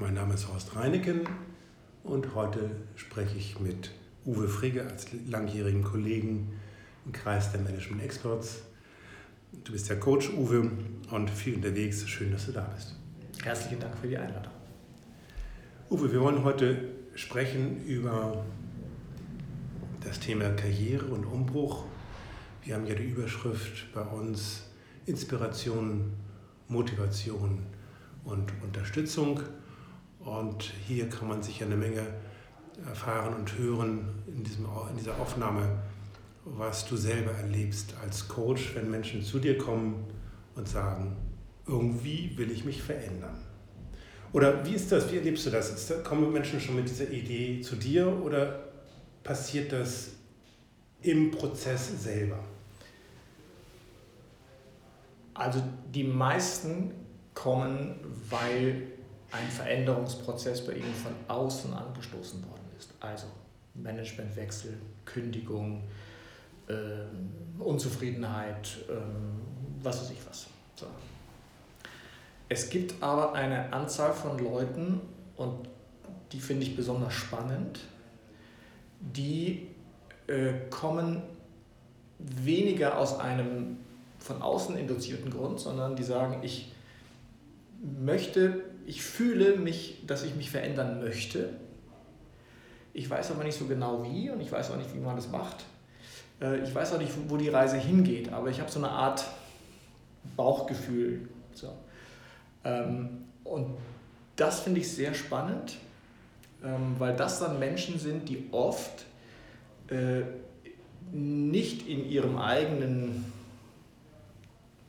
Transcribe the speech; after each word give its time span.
Mein 0.00 0.14
Name 0.14 0.34
ist 0.34 0.46
Horst 0.46 0.76
Reineken 0.76 1.28
und 2.04 2.36
heute 2.36 2.70
spreche 2.94 3.36
ich 3.36 3.58
mit 3.58 3.90
Uwe 4.24 4.46
Frigge 4.46 4.86
als 4.86 5.08
langjährigen 5.28 5.82
Kollegen 5.82 6.52
im 7.04 7.10
Kreis 7.10 7.50
der 7.50 7.60
Management 7.62 8.04
Experts. 8.04 8.62
Du 9.64 9.72
bist 9.72 9.90
der 9.90 9.98
Coach, 9.98 10.30
Uwe, 10.30 10.70
und 11.10 11.30
viel 11.30 11.56
unterwegs. 11.56 12.08
Schön, 12.08 12.30
dass 12.30 12.46
du 12.46 12.52
da 12.52 12.70
bist. 12.76 12.94
Herzlichen 13.42 13.80
Dank 13.80 13.98
für 13.98 14.06
die 14.06 14.16
Einladung. 14.16 14.52
Uwe, 15.90 16.12
wir 16.12 16.20
wollen 16.20 16.44
heute 16.44 16.80
sprechen 17.16 17.84
über 17.84 18.44
das 20.04 20.20
Thema 20.20 20.48
Karriere 20.50 21.06
und 21.06 21.24
Umbruch. 21.24 21.86
Wir 22.62 22.76
haben 22.76 22.86
ja 22.86 22.94
die 22.94 23.10
Überschrift 23.10 23.92
bei 23.92 24.02
uns 24.02 24.62
Inspiration, 25.06 26.12
Motivation 26.68 27.66
und 28.22 28.52
Unterstützung. 28.62 29.40
Und 30.28 30.72
hier 30.86 31.08
kann 31.08 31.28
man 31.28 31.42
sich 31.42 31.62
eine 31.62 31.76
Menge 31.76 32.06
erfahren 32.86 33.34
und 33.34 33.56
hören 33.56 34.22
in, 34.26 34.44
diesem, 34.44 34.66
in 34.90 34.96
dieser 34.96 35.18
Aufnahme, 35.18 35.78
was 36.44 36.86
du 36.86 36.96
selber 36.96 37.32
erlebst 37.32 37.94
als 38.02 38.28
Coach, 38.28 38.74
wenn 38.74 38.90
Menschen 38.90 39.22
zu 39.22 39.38
dir 39.38 39.56
kommen 39.56 40.04
und 40.54 40.68
sagen, 40.68 41.16
irgendwie 41.66 42.36
will 42.36 42.50
ich 42.50 42.64
mich 42.64 42.82
verändern. 42.82 43.38
Oder 44.32 44.64
wie 44.66 44.74
ist 44.74 44.92
das? 44.92 45.10
Wie 45.10 45.16
erlebst 45.16 45.46
du 45.46 45.50
das? 45.50 45.92
kommen 46.04 46.30
Menschen 46.32 46.60
schon 46.60 46.76
mit 46.76 46.88
dieser 46.88 47.10
Idee 47.10 47.62
zu 47.62 47.76
dir 47.76 48.06
oder 48.22 48.64
passiert 49.24 49.72
das 49.72 50.10
im 51.00 51.30
Prozess 51.30 52.02
selber? 52.02 52.38
Also 55.32 55.62
die 55.94 56.04
meisten 56.04 56.92
kommen, 57.32 57.94
weil 58.28 58.97
ein 59.30 59.48
Veränderungsprozess 59.48 60.64
bei 60.66 60.74
ihnen 60.74 60.94
von 60.94 61.12
außen 61.28 61.72
angestoßen 61.72 62.42
worden 62.42 62.64
ist. 62.78 62.92
Also 63.00 63.26
Managementwechsel, 63.74 64.74
Kündigung, 65.04 65.84
äh, 66.68 66.72
Unzufriedenheit, 67.58 68.78
äh, 68.88 68.94
was 69.82 70.00
weiß 70.00 70.10
ich 70.10 70.26
was. 70.28 70.46
So. 70.76 70.86
Es 72.48 72.70
gibt 72.70 73.02
aber 73.02 73.34
eine 73.34 73.72
Anzahl 73.72 74.12
von 74.12 74.38
Leuten, 74.38 75.00
und 75.36 75.68
die 76.32 76.40
finde 76.40 76.64
ich 76.64 76.74
besonders 76.74 77.14
spannend, 77.14 77.80
die 79.00 79.68
äh, 80.26 80.52
kommen 80.70 81.22
weniger 82.18 82.98
aus 82.98 83.18
einem 83.18 83.78
von 84.18 84.42
außen 84.42 84.76
induzierten 84.76 85.30
Grund, 85.30 85.60
sondern 85.60 85.94
die 85.94 86.02
sagen, 86.02 86.40
ich 86.42 86.72
möchte, 87.80 88.64
ich 88.88 89.02
fühle 89.02 89.56
mich, 89.56 90.02
dass 90.06 90.22
ich 90.22 90.34
mich 90.34 90.50
verändern 90.50 91.00
möchte. 91.00 91.50
Ich 92.94 93.08
weiß 93.08 93.30
aber 93.30 93.44
nicht 93.44 93.58
so 93.58 93.66
genau 93.66 94.02
wie 94.02 94.30
und 94.30 94.40
ich 94.40 94.50
weiß 94.50 94.70
auch 94.70 94.76
nicht, 94.76 94.94
wie 94.94 94.98
man 94.98 95.14
das 95.14 95.28
macht. 95.28 95.66
Äh, 96.40 96.60
ich 96.60 96.74
weiß 96.74 96.94
auch 96.94 96.98
nicht, 96.98 97.12
wo 97.28 97.36
die 97.36 97.50
Reise 97.50 97.76
hingeht, 97.76 98.32
aber 98.32 98.48
ich 98.48 98.60
habe 98.60 98.70
so 98.70 98.78
eine 98.78 98.88
Art 98.88 99.26
Bauchgefühl. 100.36 101.28
So. 101.52 101.70
Ähm, 102.64 103.26
und 103.44 103.76
das 104.36 104.60
finde 104.60 104.80
ich 104.80 104.90
sehr 104.90 105.12
spannend, 105.12 105.76
ähm, 106.64 106.94
weil 106.98 107.14
das 107.14 107.40
dann 107.40 107.58
Menschen 107.58 107.98
sind, 107.98 108.30
die 108.30 108.48
oft 108.52 109.04
äh, 109.88 110.22
nicht 111.12 111.86
in 111.86 112.08
ihrem 112.08 112.38
eigenen 112.38 113.30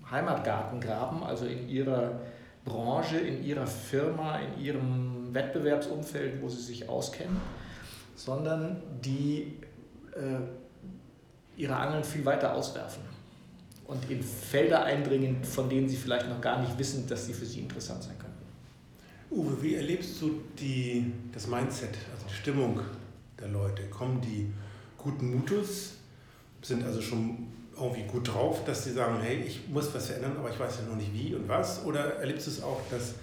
Heimatgarten 0.09 0.79
graben, 0.79 1.21
also 1.21 1.45
in 1.45 1.67
ihrer 1.67 2.21
Branche, 2.65 3.17
in 3.17 3.43
ihrer 3.43 3.67
Firma, 3.67 4.39
in 4.39 4.63
ihrem 4.63 5.33
Wettbewerbsumfeld, 5.33 6.41
wo 6.41 6.49
sie 6.49 6.61
sich 6.61 6.87
auskennen, 6.89 7.37
sondern 8.15 8.81
die 9.03 9.53
äh, 10.13 10.39
ihre 11.55 11.75
Angeln 11.75 12.03
viel 12.03 12.25
weiter 12.25 12.53
auswerfen 12.53 13.03
und 13.87 14.09
in 14.09 14.21
Felder 14.21 14.83
eindringen, 14.83 15.43
von 15.43 15.69
denen 15.69 15.89
sie 15.89 15.97
vielleicht 15.97 16.29
noch 16.29 16.39
gar 16.39 16.61
nicht 16.61 16.77
wissen, 16.77 17.07
dass 17.07 17.25
sie 17.25 17.33
für 17.33 17.45
sie 17.45 17.59
interessant 17.59 18.03
sein 18.03 18.15
könnten. 18.19 18.29
Uwe, 19.31 19.61
wie 19.61 19.75
erlebst 19.75 20.21
du 20.21 20.41
die, 20.59 21.11
das 21.33 21.47
Mindset, 21.47 21.97
also 22.13 22.25
die 22.27 22.33
Stimmung 22.33 22.79
der 23.39 23.47
Leute? 23.47 23.83
Kommen 23.89 24.21
die 24.21 24.51
guten 24.97 25.35
Mutes, 25.35 25.93
sind 26.61 26.83
also 26.83 27.01
schon 27.01 27.47
irgendwie 27.79 28.03
gut 28.03 28.33
drauf, 28.33 28.63
dass 28.65 28.83
sie 28.83 28.93
sagen, 28.93 29.19
hey, 29.21 29.43
ich 29.45 29.67
muss 29.69 29.93
was 29.93 30.07
verändern, 30.07 30.35
aber 30.37 30.49
ich 30.49 30.59
weiß 30.59 30.79
ja 30.79 30.89
noch 30.89 30.97
nicht 30.97 31.13
wie 31.13 31.35
und 31.35 31.47
was? 31.47 31.83
Oder 31.85 32.15
erlebst 32.17 32.47
du 32.47 32.51
es 32.51 32.63
auch, 32.63 32.81
dass 32.89 33.15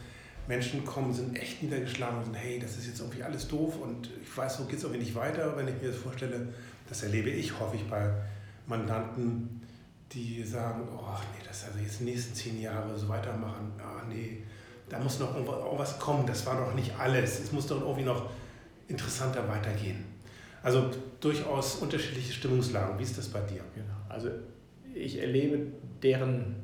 Menschen 0.49 0.85
kommen, 0.85 1.13
sind 1.13 1.37
echt 1.37 1.63
niedergeschlagen 1.63 2.19
und 2.19 2.25
sagen, 2.27 2.37
hey, 2.37 2.59
das 2.59 2.77
ist 2.77 2.87
jetzt 2.87 3.01
irgendwie 3.01 3.23
alles 3.23 3.49
doof 3.49 3.75
und 3.83 4.11
ich 4.23 4.37
weiß, 4.37 4.59
so 4.59 4.65
geht 4.65 4.79
es 4.79 4.85
irgendwie 4.85 5.01
nicht 5.01 5.15
weiter, 5.15 5.57
wenn 5.57 5.69
ich 5.69 5.75
mir 5.81 5.89
das 5.89 5.97
vorstelle. 5.97 6.49
Das 6.89 7.03
erlebe 7.03 7.31
ich 7.31 7.59
häufig 7.59 7.89
bei 7.91 8.13
Mandanten, 8.67 9.63
die 10.13 10.45
sagen, 10.45 10.89
oh 10.97 11.19
nee, 11.35 11.45
das 11.47 11.65
also 11.65 11.79
jetzt 11.81 12.01
die 12.01 12.05
nächsten 12.05 12.35
zehn 12.35 12.61
Jahre 12.61 12.97
so 12.97 13.09
weitermachen, 13.09 13.73
ah 13.79 14.03
nee, 14.09 14.45
da 14.89 15.01
muss 15.01 15.19
noch 15.19 15.35
irgendwas 15.35 15.99
kommen, 15.99 16.27
das 16.27 16.47
war 16.47 16.65
doch 16.65 16.75
nicht 16.75 16.93
alles, 16.97 17.41
es 17.41 17.53
muss 17.53 17.67
doch 17.67 17.81
irgendwie 17.81 18.05
noch 18.05 18.31
interessanter 18.89 19.49
weitergehen. 19.49 20.05
Also 20.63 20.91
durchaus 21.21 21.77
unterschiedliche 21.77 22.33
Stimmungslagen. 22.33 22.99
Wie 22.99 23.03
ist 23.03 23.17
das 23.17 23.29
bei 23.29 23.41
dir? 23.41 23.63
Genau. 23.75 23.96
Also 24.17 24.31
ich 24.95 25.21
erlebe, 25.21 25.67
deren 26.03 26.57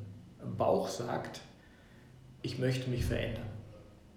Bauch 0.57 0.89
sagt, 0.89 1.43
ich 2.41 2.59
möchte 2.59 2.89
mich 2.89 3.05
verändern. 3.05 3.45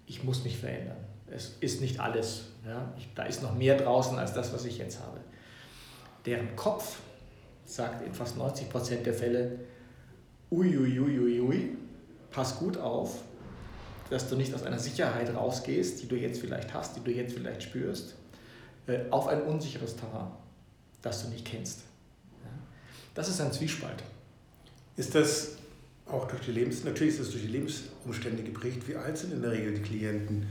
Ich 0.06 0.24
muss 0.24 0.42
mich 0.42 0.56
verändern. 0.56 0.96
Es 1.26 1.58
ist 1.60 1.82
nicht 1.82 2.00
alles. 2.00 2.46
Ja? 2.64 2.94
Ich, 2.96 3.12
da 3.14 3.24
ist 3.24 3.42
noch 3.42 3.54
mehr 3.54 3.76
draußen 3.76 4.18
als 4.18 4.32
das, 4.32 4.54
was 4.54 4.64
ich 4.64 4.78
jetzt 4.78 5.02
habe. 5.02 5.20
Deren 6.24 6.56
Kopf 6.56 7.00
sagt 7.66 8.06
in 8.06 8.14
fast 8.14 8.38
90 8.38 8.70
Prozent 8.70 9.04
der 9.04 9.12
Fälle, 9.12 9.58
uiuiuiui, 10.50 10.98
ui, 10.98 11.18
ui, 11.18 11.40
ui, 11.42 11.76
pass 12.30 12.58
gut 12.58 12.78
auf, 12.78 13.22
dass 14.08 14.30
du 14.30 14.36
nicht 14.36 14.54
aus 14.54 14.62
einer 14.62 14.78
Sicherheit 14.78 15.34
rausgehst, 15.34 16.02
die 16.02 16.08
du 16.08 16.16
jetzt 16.16 16.40
vielleicht 16.40 16.72
hast, 16.72 16.96
die 16.96 17.04
du 17.04 17.10
jetzt 17.10 17.34
vielleicht 17.34 17.64
spürst, 17.64 18.14
äh, 18.86 19.00
auf 19.10 19.26
ein 19.26 19.42
unsicheres 19.42 19.94
Terrain, 19.94 20.30
das 21.02 21.22
du 21.22 21.28
nicht 21.28 21.44
kennst. 21.44 21.82
Das 23.16 23.28
ist 23.28 23.40
ein 23.40 23.50
Zwiespalt. 23.50 24.04
Ist 24.96 25.14
das 25.14 25.56
auch 26.06 26.28
durch 26.28 26.42
die 26.42 26.52
Lebens 26.52 26.84
natürlich 26.84 27.14
ist 27.14 27.20
das 27.20 27.30
durch 27.30 27.42
die 27.42 27.48
Lebensumstände 27.48 28.44
geprägt. 28.44 28.86
Wie 28.86 28.94
alt 28.94 29.18
sind 29.18 29.32
in 29.32 29.42
der 29.42 29.50
Regel 29.50 29.74
die 29.74 29.82
Klienten, 29.82 30.46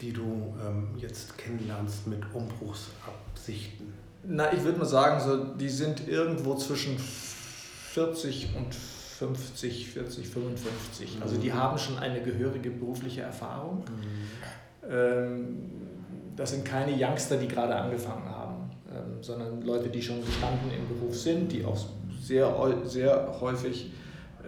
die 0.00 0.12
du 0.12 0.54
ähm, 0.66 0.96
jetzt 0.96 1.36
kennenlernst 1.36 2.06
mit 2.06 2.20
Umbruchsabsichten? 2.32 3.92
Na, 4.24 4.52
ich 4.52 4.62
würde 4.64 4.78
mal 4.78 4.86
sagen, 4.86 5.20
so, 5.20 5.44
die 5.54 5.68
sind 5.68 6.08
irgendwo 6.08 6.54
zwischen 6.54 6.98
40 6.98 8.54
und 8.56 8.74
50, 8.74 9.90
40, 9.90 10.28
55. 10.28 11.18
Also 11.20 11.36
die 11.36 11.50
mhm. 11.50 11.54
haben 11.54 11.78
schon 11.78 11.98
eine 11.98 12.22
gehörige 12.22 12.70
berufliche 12.70 13.22
Erfahrung. 13.22 13.78
Mhm. 13.78 14.90
Ähm, 14.90 15.56
das 16.36 16.52
sind 16.52 16.64
keine 16.64 16.92
Youngster, 16.92 17.36
die 17.36 17.48
gerade 17.48 17.74
angefangen 17.74 18.28
haben, 18.28 18.57
ähm, 18.98 19.22
sondern 19.22 19.62
Leute, 19.62 19.88
die 19.88 20.02
schon 20.02 20.24
gestanden 20.24 20.70
im 20.76 20.88
Beruf 20.88 21.16
sind, 21.16 21.52
die 21.52 21.64
auch 21.64 21.78
sehr, 22.20 22.52
sehr 22.84 23.40
häufig 23.40 23.92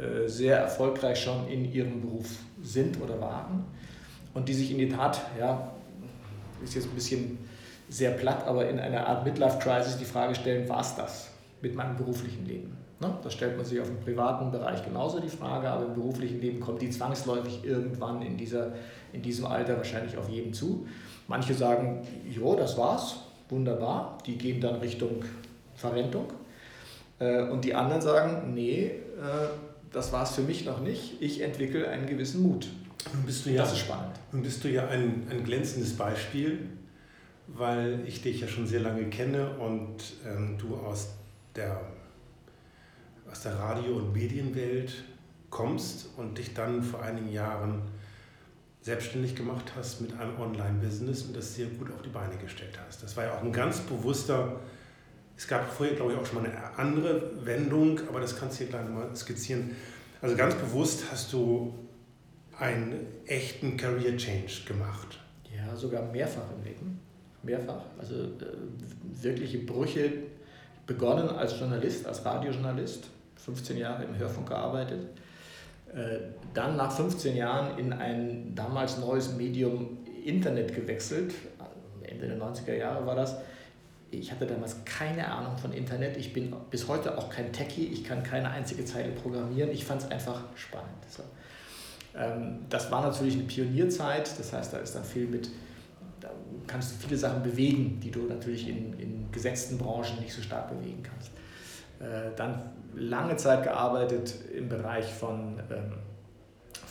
äh, 0.00 0.28
sehr 0.28 0.58
erfolgreich 0.58 1.22
schon 1.22 1.48
in 1.48 1.72
ihrem 1.72 2.00
Beruf 2.00 2.26
sind 2.62 3.00
oder 3.00 3.20
waren 3.20 3.64
und 4.34 4.48
die 4.48 4.54
sich 4.54 4.70
in 4.70 4.78
die 4.78 4.88
Tat, 4.88 5.20
ja, 5.38 5.72
ist 6.62 6.74
jetzt 6.74 6.86
ein 6.86 6.94
bisschen 6.94 7.38
sehr 7.88 8.12
platt, 8.12 8.46
aber 8.46 8.68
in 8.68 8.78
einer 8.78 9.06
Art 9.06 9.24
Midlife-Crisis 9.24 9.98
die 9.98 10.04
Frage 10.04 10.34
stellen, 10.34 10.68
war 10.68 10.80
es 10.80 10.94
das 10.94 11.30
mit 11.60 11.74
meinem 11.74 11.96
beruflichen 11.96 12.46
Leben? 12.46 12.76
Ne? 13.00 13.12
Das 13.22 13.32
stellt 13.32 13.56
man 13.56 13.66
sich 13.66 13.80
auf 13.80 13.88
dem 13.88 13.98
privaten 14.00 14.50
Bereich 14.50 14.84
genauso 14.84 15.20
die 15.20 15.28
Frage, 15.28 15.68
aber 15.68 15.86
im 15.86 15.94
beruflichen 15.94 16.40
Leben 16.40 16.60
kommt 16.60 16.82
die 16.82 16.90
zwangsläufig 16.90 17.64
irgendwann 17.64 18.22
in, 18.22 18.36
dieser, 18.36 18.72
in 19.12 19.22
diesem 19.22 19.46
Alter 19.46 19.76
wahrscheinlich 19.76 20.16
auf 20.16 20.28
jeden 20.28 20.52
zu. 20.52 20.86
Manche 21.26 21.54
sagen, 21.54 22.06
jo, 22.28 22.54
das 22.56 22.76
war's, 22.76 23.16
wunderbar, 23.50 24.18
die 24.26 24.36
gehen 24.36 24.60
dann 24.60 24.76
Richtung 24.76 25.24
Verrentung. 25.74 26.26
Äh, 27.18 27.42
und 27.42 27.64
die 27.64 27.74
anderen 27.74 28.00
sagen, 28.00 28.54
nee, 28.54 28.86
äh, 28.86 28.92
das 29.92 30.12
war's 30.12 30.34
für 30.34 30.42
mich 30.42 30.64
noch 30.64 30.80
nicht, 30.80 31.20
ich 31.20 31.40
entwickle 31.40 31.88
einen 31.88 32.06
gewissen 32.06 32.42
Mut. 32.42 32.68
Nun 33.12 33.24
bist 33.24 33.46
du 33.46 33.50
ja, 33.50 33.62
das 33.62 33.72
ist 33.72 33.80
spannend. 33.80 34.14
Nun 34.32 34.42
bist 34.42 34.62
du 34.62 34.68
ja 34.68 34.88
ein, 34.88 35.26
ein 35.30 35.44
glänzendes 35.44 35.96
Beispiel, 35.96 36.68
weil 37.46 38.00
ich 38.06 38.22
dich 38.22 38.40
ja 38.40 38.48
schon 38.48 38.66
sehr 38.66 38.80
lange 38.80 39.04
kenne 39.06 39.58
und 39.58 39.96
ähm, 40.26 40.56
du 40.58 40.76
aus 40.76 41.08
der, 41.56 41.80
aus 43.30 43.42
der 43.42 43.58
Radio- 43.58 43.96
und 43.96 44.12
Medienwelt 44.12 45.04
kommst 45.48 46.10
und 46.16 46.38
dich 46.38 46.54
dann 46.54 46.82
vor 46.82 47.02
einigen 47.02 47.32
Jahren 47.32 47.82
selbstständig 48.82 49.36
gemacht 49.36 49.72
hast 49.76 50.00
mit 50.00 50.18
einem 50.18 50.38
Online-Business 50.40 51.22
und 51.22 51.36
das 51.36 51.54
sehr 51.54 51.66
gut 51.66 51.92
auf 51.92 52.02
die 52.02 52.08
Beine 52.08 52.36
gestellt 52.36 52.78
hast. 52.86 53.02
Das 53.02 53.16
war 53.16 53.24
ja 53.24 53.34
auch 53.34 53.42
ein 53.42 53.52
ganz 53.52 53.80
bewusster, 53.80 54.60
es 55.36 55.46
gab 55.46 55.70
vorher, 55.70 55.96
glaube 55.96 56.12
ich, 56.12 56.18
auch 56.18 56.26
schon 56.26 56.42
mal 56.42 56.50
eine 56.50 56.78
andere 56.78 57.44
Wendung, 57.46 58.00
aber 58.08 58.20
das 58.20 58.38
kannst 58.38 58.56
du 58.56 58.64
hier 58.64 58.68
gleich 58.68 58.88
mal 58.88 59.14
skizzieren. 59.16 59.70
Also 60.20 60.36
ganz 60.36 60.54
bewusst 60.54 61.04
hast 61.10 61.32
du 61.32 61.74
einen 62.58 63.06
echten 63.26 63.76
Career 63.76 64.16
Change 64.16 64.64
gemacht. 64.66 65.18
Ja, 65.54 65.74
sogar 65.74 66.02
mehrfach 66.12 66.44
im 66.56 66.64
Leben. 66.64 67.00
Mehrfach. 67.42 67.82
Also 67.98 68.14
äh, 68.14 68.28
wirkliche 69.22 69.58
Brüche. 69.60 70.12
Begonnen 70.86 71.28
als 71.28 71.58
Journalist, 71.58 72.06
als 72.06 72.24
Radiojournalist, 72.24 73.08
15 73.36 73.76
Jahre 73.76 74.04
im 74.04 74.18
Hörfunk 74.18 74.48
gearbeitet. 74.48 75.06
Äh, 75.94 76.18
dann 76.54 76.76
nach 76.76 76.92
15 76.92 77.36
Jahren 77.36 77.78
in 77.78 77.92
ein 77.92 78.54
damals 78.54 78.98
neues 78.98 79.34
Medium 79.34 79.98
Internet 80.24 80.74
gewechselt. 80.74 81.34
Ende 82.02 82.26
der 82.26 82.38
90er 82.38 82.74
Jahre 82.74 83.06
war 83.06 83.14
das. 83.14 83.36
Ich 84.10 84.32
hatte 84.32 84.46
damals 84.46 84.84
keine 84.84 85.30
Ahnung 85.30 85.56
von 85.56 85.72
Internet. 85.72 86.16
Ich 86.16 86.32
bin 86.32 86.52
bis 86.70 86.88
heute 86.88 87.16
auch 87.16 87.30
kein 87.30 87.52
Techie. 87.52 87.86
Ich 87.86 88.02
kann 88.02 88.24
keine 88.24 88.50
einzige 88.50 88.84
Zeile 88.84 89.12
programmieren. 89.12 89.70
Ich 89.70 89.84
fand 89.84 90.02
es 90.02 90.10
einfach 90.10 90.42
spannend. 90.56 90.88
So. 91.08 91.22
Ähm, 92.16 92.60
das 92.68 92.90
war 92.90 93.02
natürlich 93.02 93.34
eine 93.34 93.44
Pionierzeit, 93.44 94.38
das 94.38 94.52
heißt, 94.52 94.72
da 94.72 94.78
ist 94.78 94.94
dann 94.94 95.04
viel 95.04 95.26
mit, 95.26 95.48
da 96.20 96.30
kannst 96.66 96.92
du 96.92 97.06
viele 97.06 97.16
Sachen 97.16 97.42
bewegen, 97.42 98.00
die 98.00 98.10
du 98.10 98.22
natürlich 98.22 98.68
in, 98.68 98.98
in 98.98 99.30
gesetzten 99.30 99.78
Branchen 99.78 100.18
nicht 100.20 100.32
so 100.32 100.42
stark 100.42 100.68
bewegen 100.70 101.02
kannst. 101.02 101.30
Äh, 102.00 102.34
dann 102.36 102.62
lange 102.94 103.36
Zeit 103.36 103.62
gearbeitet 103.62 104.34
im 104.52 104.68
Bereich 104.68 105.06
von, 105.06 105.60
ähm, 105.70 105.92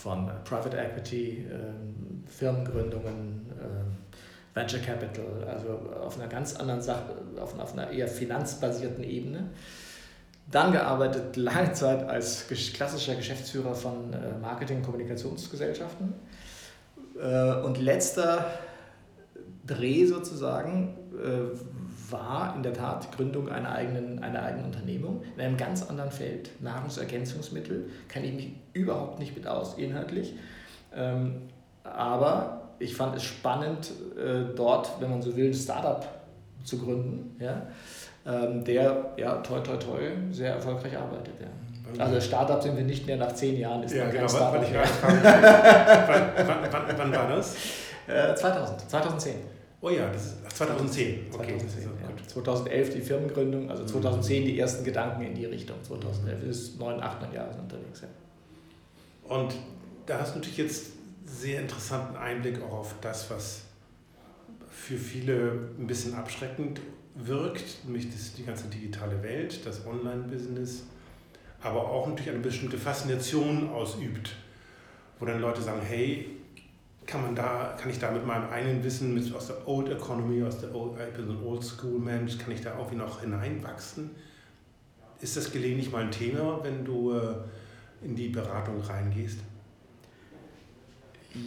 von 0.02 0.30
Private 0.46 0.78
Equity, 0.78 1.46
ähm, 1.52 2.24
Firmengründungen, 2.28 3.48
Venture 4.54 4.80
Capital, 4.80 5.26
also 5.48 5.80
auf 6.02 6.18
einer 6.20 6.28
ganz 6.28 6.56
anderen 6.56 6.82
Sache, 6.82 7.14
auf 7.40 7.74
einer 7.74 7.90
eher 7.92 8.08
finanzbasierten 8.08 9.04
Ebene. 9.04 9.50
Dann 10.52 10.72
gearbeitet 10.72 11.36
lange 11.36 11.74
Zeit 11.74 12.08
als 12.08 12.48
klassischer 12.48 13.16
Geschäftsführer 13.16 13.76
von 13.76 14.14
äh, 14.14 14.38
Marketing- 14.42 14.78
und 14.78 14.84
Kommunikationsgesellschaften. 14.84 16.14
Äh, 17.20 17.62
und 17.62 17.78
letzter 17.80 18.46
Dreh 19.66 20.06
sozusagen 20.06 20.98
äh, 21.14 21.56
war 22.12 22.54
in 22.56 22.64
der 22.64 22.74
Tat 22.74 23.12
Gründung 23.12 23.50
einer 23.50 23.72
eigenen, 23.72 24.24
einer 24.24 24.44
eigenen 24.44 24.66
Unternehmung 24.66 25.24
in 25.36 25.42
einem 25.42 25.58
ganz 25.58 25.88
anderen 25.90 26.12
Feld. 26.12 26.50
Nahrungsergänzungsmittel 26.62 27.90
kenne 28.08 28.28
ich 28.28 28.34
mich 28.34 28.52
überhaupt 28.74 29.20
nicht 29.20 29.36
mit 29.36 29.48
aus, 29.48 29.78
inhaltlich. 29.78 30.34
Ähm, 30.96 31.42
aber 31.84 32.70
ich 32.80 32.96
fand 32.96 33.16
es 33.16 33.24
spannend, 33.24 33.92
dort, 34.56 35.02
wenn 35.02 35.10
man 35.10 35.22
so 35.22 35.36
will, 35.36 35.48
ein 35.48 35.54
Startup 35.54 36.08
zu 36.64 36.78
gründen. 36.78 37.36
Ja? 37.40 37.68
ähm, 38.26 38.64
der 38.64 39.14
ja 39.18 39.36
toi 39.38 39.60
toi 39.60 39.78
toi 39.78 40.00
sehr 40.32 40.54
erfolgreich 40.54 40.98
arbeitet. 40.98 41.34
Ja. 41.40 42.04
Also 42.04 42.22
Startup 42.22 42.62
sind 42.62 42.78
wir 42.78 42.84
nicht 42.84 43.08
mehr 43.08 43.18
nach 43.18 43.34
zehn 43.34 43.58
Jahren, 43.58 43.82
ist 43.84 43.96
ja, 43.96 44.10
genau, 44.10 44.28
Startup. 44.28 44.62
Ich 44.62 44.74
wann, 45.02 45.24
wann, 45.24 46.72
wann, 46.72 46.98
wann, 46.98 47.12
war 47.12 47.30
das? 47.30 47.56
Äh, 48.08 48.36
2000, 48.36 48.90
2010. 48.90 49.36
Oh 49.82 49.90
ja, 49.90 50.08
das 50.12 50.26
ist 50.26 50.58
2010. 50.58 51.32
2010, 51.32 51.34
okay, 51.34 51.58
2010 51.58 51.84
ja. 51.84 51.99
2011 52.28 52.94
die 52.94 53.02
Firmengründung, 53.02 53.70
also 53.70 53.86
2010 53.86 54.42
mhm. 54.42 54.48
die 54.48 54.60
ersten 54.60 54.84
Gedanken 54.84 55.24
in 55.24 55.36
die 55.36 55.46
Richtung. 55.46 55.78
2011 55.84 56.44
ist 56.44 56.80
neun, 56.80 57.02
acht, 57.02 57.22
neun 57.22 57.34
Jahre 57.34 57.58
unterwegs. 57.60 58.02
Ja. 58.02 58.08
Und 59.36 59.56
da 60.06 60.20
hast 60.20 60.34
du 60.34 60.40
natürlich 60.40 60.58
jetzt 60.58 60.94
sehr 61.26 61.62
interessanten 61.62 62.16
Einblick 62.16 62.62
auch 62.64 62.80
auf 62.80 62.96
das, 63.02 63.30
was 63.30 63.62
für 64.70 64.98
viele 64.98 65.70
ein 65.78 65.88
bisschen 65.88 66.16
abschreckend 66.16 66.82
wirkt, 67.16 67.86
nämlich 67.86 68.10
das, 68.10 68.34
die 68.34 68.44
ganze 68.44 68.68
digitale 68.68 69.22
Welt, 69.22 69.66
das 69.66 69.86
Online-Business, 69.86 70.84
aber 71.62 71.90
auch 71.90 72.08
natürlich 72.08 72.32
eine 72.32 72.40
bestimmte 72.40 72.78
Faszination 72.78 73.70
ausübt, 73.70 74.36
wo 75.20 75.26
dann 75.26 75.42
Leute 75.42 75.62
sagen, 75.62 75.82
hey, 75.82 76.39
kann 77.10 77.24
man 77.24 77.36
da, 77.36 77.76
kann 77.80 77.90
ich 77.90 77.98
da 77.98 78.12
mit 78.12 78.26
meinem 78.26 78.50
eigenen 78.52 78.84
Wissen 78.84 79.16
mit, 79.16 79.34
aus 79.34 79.48
der 79.48 79.68
Old 79.68 79.90
Economy, 79.90 80.44
aus 80.44 80.60
der 80.60 80.74
Old, 80.76 80.92
ich 81.10 81.16
bin 81.16 81.26
so 81.26 81.34
ein 81.34 81.44
Old 81.44 81.64
School 81.64 82.00
Mensch, 82.00 82.38
kann 82.38 82.52
ich 82.52 82.62
da 82.62 82.78
irgendwie 82.78 82.98
noch 82.98 83.22
hineinwachsen? 83.22 84.12
Ist 85.20 85.36
das 85.36 85.52
gelegentlich 85.52 85.92
mal 85.92 86.04
ein 86.04 86.12
Thema, 86.12 86.60
wenn 86.64 86.86
du 86.86 87.14
äh, 87.14 87.34
in 88.04 88.16
die 88.16 88.30
Beratung 88.30 88.80
reingehst? 88.80 89.40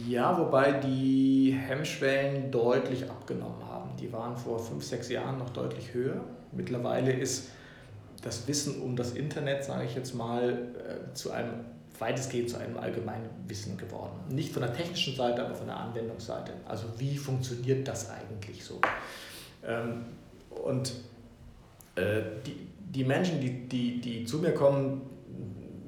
Ja, 0.07 0.37
wobei 0.37 0.73
die 0.73 1.57
Hemmschwellen 1.57 2.51
deutlich 2.51 3.09
abgenommen 3.09 3.63
haben. 3.65 3.95
Die 3.97 4.11
waren 4.11 4.35
vor 4.35 4.59
fünf, 4.59 4.83
sechs 4.83 5.09
Jahren 5.09 5.37
noch 5.37 5.49
deutlich 5.51 5.93
höher. 5.93 6.21
Mittlerweile 6.51 7.13
ist 7.13 7.49
das 8.21 8.47
Wissen 8.47 8.81
um 8.81 8.95
das 8.95 9.13
Internet, 9.13 9.63
sage 9.63 9.85
ich 9.85 9.95
jetzt 9.95 10.13
mal, 10.13 10.51
äh, 10.51 11.13
zu 11.13 11.31
einem 11.31 11.65
weitestgehend 12.03 12.49
zu 12.49 12.57
einem 12.57 12.77
allgemeinen 12.77 13.29
Wissen 13.47 13.77
geworden. 13.77 14.13
Nicht 14.29 14.51
von 14.51 14.61
der 14.61 14.73
technischen 14.73 15.15
Seite, 15.15 15.45
aber 15.45 15.55
von 15.55 15.67
der 15.67 15.77
Anwendungsseite. 15.77 16.53
Also 16.65 16.85
wie 16.97 17.17
funktioniert 17.17 17.87
das 17.87 18.09
eigentlich 18.09 18.63
so? 18.63 18.81
Ähm, 19.65 20.03
und 20.49 20.93
äh, 21.95 22.21
die, 22.45 22.67
die 22.93 23.05
Menschen, 23.05 23.39
die, 23.39 23.67
die, 23.67 24.01
die 24.01 24.25
zu 24.25 24.39
mir 24.39 24.53
kommen, 24.53 25.01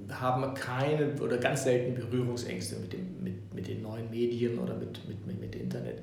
haben 0.09 0.53
keine 0.53 1.19
oder 1.21 1.37
ganz 1.37 1.63
selten 1.63 1.95
Berührungsängste 1.95 2.77
mit, 2.77 2.93
dem, 2.93 3.23
mit, 3.23 3.53
mit 3.53 3.67
den 3.67 3.81
neuen 3.81 4.09
Medien 4.09 4.59
oder 4.59 4.75
mit, 4.75 5.05
mit, 5.07 5.27
mit, 5.27 5.41
mit 5.41 5.55
Internet. 5.55 5.99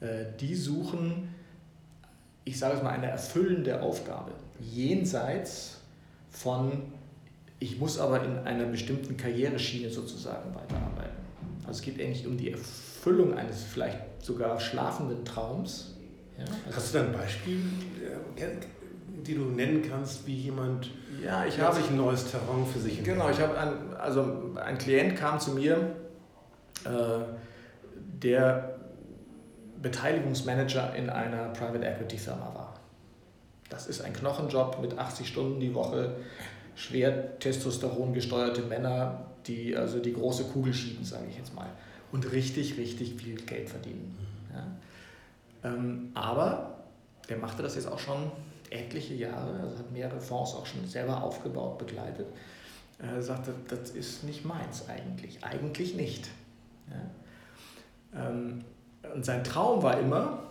Äh, 0.00 0.24
die 0.40 0.54
suchen, 0.54 1.28
ich 2.44 2.58
sage 2.58 2.76
es 2.76 2.82
mal, 2.82 2.90
eine 2.90 3.06
erfüllende 3.06 3.80
Aufgabe, 3.80 4.32
jenseits 4.60 5.80
von, 6.30 6.72
ich 7.64 7.78
muss 7.78 7.98
aber 7.98 8.22
in 8.22 8.38
einer 8.40 8.66
bestimmten 8.66 9.16
Karriereschiene 9.16 9.88
sozusagen 9.88 10.54
weiterarbeiten. 10.54 11.16
Also 11.66 11.78
es 11.78 11.82
geht 11.82 11.98
eigentlich 11.98 12.26
um 12.26 12.36
die 12.36 12.52
Erfüllung 12.52 13.34
eines 13.34 13.62
vielleicht 13.62 13.98
sogar 14.22 14.60
schlafenden 14.60 15.24
Traums. 15.24 15.94
Ja, 16.36 16.44
also 16.66 16.76
Hast 16.76 16.94
du 16.94 16.98
da 16.98 17.04
ein 17.04 17.12
Beispiel, 17.12 17.60
äh, 18.36 18.46
die 19.26 19.34
du 19.34 19.44
nennen 19.44 19.82
kannst, 19.88 20.26
wie 20.26 20.34
jemand 20.34 20.90
ja, 21.22 21.46
ich 21.46 21.58
habe 21.58 21.76
sich 21.76 21.88
ein 21.88 21.96
neues 21.96 22.30
Terrain 22.30 22.66
für 22.70 22.80
sich 22.80 23.02
Genau, 23.02 23.30
ich 23.30 23.40
habe 23.40 23.56
ein, 23.56 23.94
also 23.96 24.52
ein 24.56 24.76
Klient 24.76 25.16
kam 25.16 25.40
zu 25.40 25.52
mir, 25.52 25.96
äh, 26.84 26.88
der 28.22 28.74
Beteiligungsmanager 29.80 30.94
in 30.96 31.08
einer 31.08 31.48
Private 31.50 31.86
Equity 31.86 32.18
Firma 32.18 32.52
war. 32.54 32.74
Das 33.70 33.86
ist 33.86 34.02
ein 34.02 34.12
Knochenjob 34.12 34.80
mit 34.82 34.98
80 34.98 35.26
Stunden 35.26 35.60
die 35.60 35.74
Woche, 35.74 36.16
schwer 36.74 37.38
Testosteron 37.38 38.12
gesteuerte 38.12 38.62
Männer, 38.62 39.26
die 39.46 39.76
also 39.76 40.00
die 40.00 40.12
große 40.12 40.44
Kugel 40.44 40.72
schieben, 40.72 41.04
sage 41.04 41.26
ich 41.30 41.36
jetzt 41.36 41.54
mal, 41.54 41.68
und 42.12 42.30
richtig, 42.32 42.76
richtig 42.76 43.14
viel 43.14 43.36
Geld 43.36 43.68
verdienen. 43.68 44.16
Ja. 44.52 45.70
Ähm, 45.70 46.10
aber 46.14 46.78
der 47.28 47.38
machte 47.38 47.62
das 47.62 47.74
jetzt 47.74 47.86
auch 47.86 47.98
schon 47.98 48.30
etliche 48.70 49.14
Jahre, 49.14 49.60
also 49.60 49.78
hat 49.78 49.90
mehrere 49.92 50.20
Fonds 50.20 50.54
auch 50.54 50.66
schon 50.66 50.86
selber 50.86 51.22
aufgebaut, 51.22 51.78
begleitet. 51.78 52.26
Er 52.98 53.22
sagte, 53.22 53.54
das 53.68 53.90
ist 53.90 54.24
nicht 54.24 54.44
meins 54.44 54.88
eigentlich, 54.88 55.42
eigentlich 55.42 55.94
nicht. 55.94 56.28
Ja. 56.90 58.28
Ähm, 58.28 58.64
und 59.14 59.24
sein 59.24 59.44
Traum 59.44 59.82
war 59.82 59.98
immer, 59.98 60.50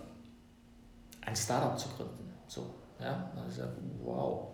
ein 1.22 1.36
Startup 1.36 1.78
zu 1.80 1.90
gründen. 1.90 2.32
So, 2.48 2.66
ja, 3.00 3.32
also, 3.44 3.64
wow, 4.04 4.50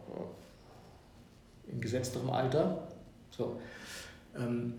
in 1.72 1.82
gesetzterem 1.82 2.30
Alter. 2.30 2.88
So. 3.32 3.60
Ähm, 4.38 4.76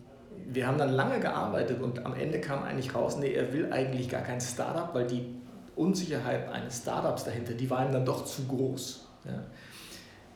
wir 0.46 0.66
haben 0.66 0.78
dann 0.78 0.92
lange 0.92 1.20
gearbeitet 1.20 1.80
und 1.80 2.04
am 2.04 2.14
Ende 2.14 2.40
kam 2.40 2.62
eigentlich 2.62 2.94
raus, 2.94 3.16
nee, 3.18 3.32
er 3.32 3.52
will 3.52 3.72
eigentlich 3.72 4.08
gar 4.08 4.22
kein 4.22 4.40
Startup, 4.40 4.94
weil 4.94 5.06
die 5.06 5.34
Unsicherheit 5.76 6.48
eines 6.48 6.78
Startups 6.78 7.24
dahinter, 7.24 7.54
die 7.54 7.68
war 7.68 7.84
ihm 7.84 7.92
dann 7.92 8.04
doch 8.04 8.24
zu 8.24 8.46
groß. 8.46 9.08
Ja. 9.24 9.44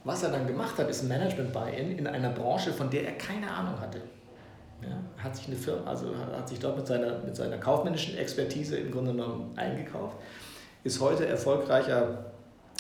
Was 0.05 0.23
er 0.23 0.31
dann 0.31 0.47
gemacht 0.47 0.77
hat, 0.79 0.89
ist 0.89 1.03
ein 1.03 1.09
Management-Buy-in 1.09 1.99
in 1.99 2.07
einer 2.07 2.31
Branche, 2.31 2.73
von 2.73 2.91
der 2.91 3.07
er 3.07 3.13
keine 3.13 3.51
Ahnung 3.51 3.81
hatte. 3.81 4.03
Ja, 4.83 4.99
hat 5.23 5.35
sich 5.35 5.47
eine 5.47 5.57
Firma, 5.57 5.89
also 5.89 6.15
hat 6.15 6.49
sich 6.49 6.59
dort 6.59 6.77
mit 6.77 6.87
seiner, 6.87 7.19
mit 7.21 7.35
seiner 7.35 7.57
kaufmännischen 7.57 8.19
Expertise 8.19 8.77
im 8.77 8.91
Grunde 8.91 9.13
genommen 9.13 9.57
eingekauft, 9.57 10.19
ist 10.83 11.01
heute 11.01 11.27
erfolgreicher, 11.27 12.33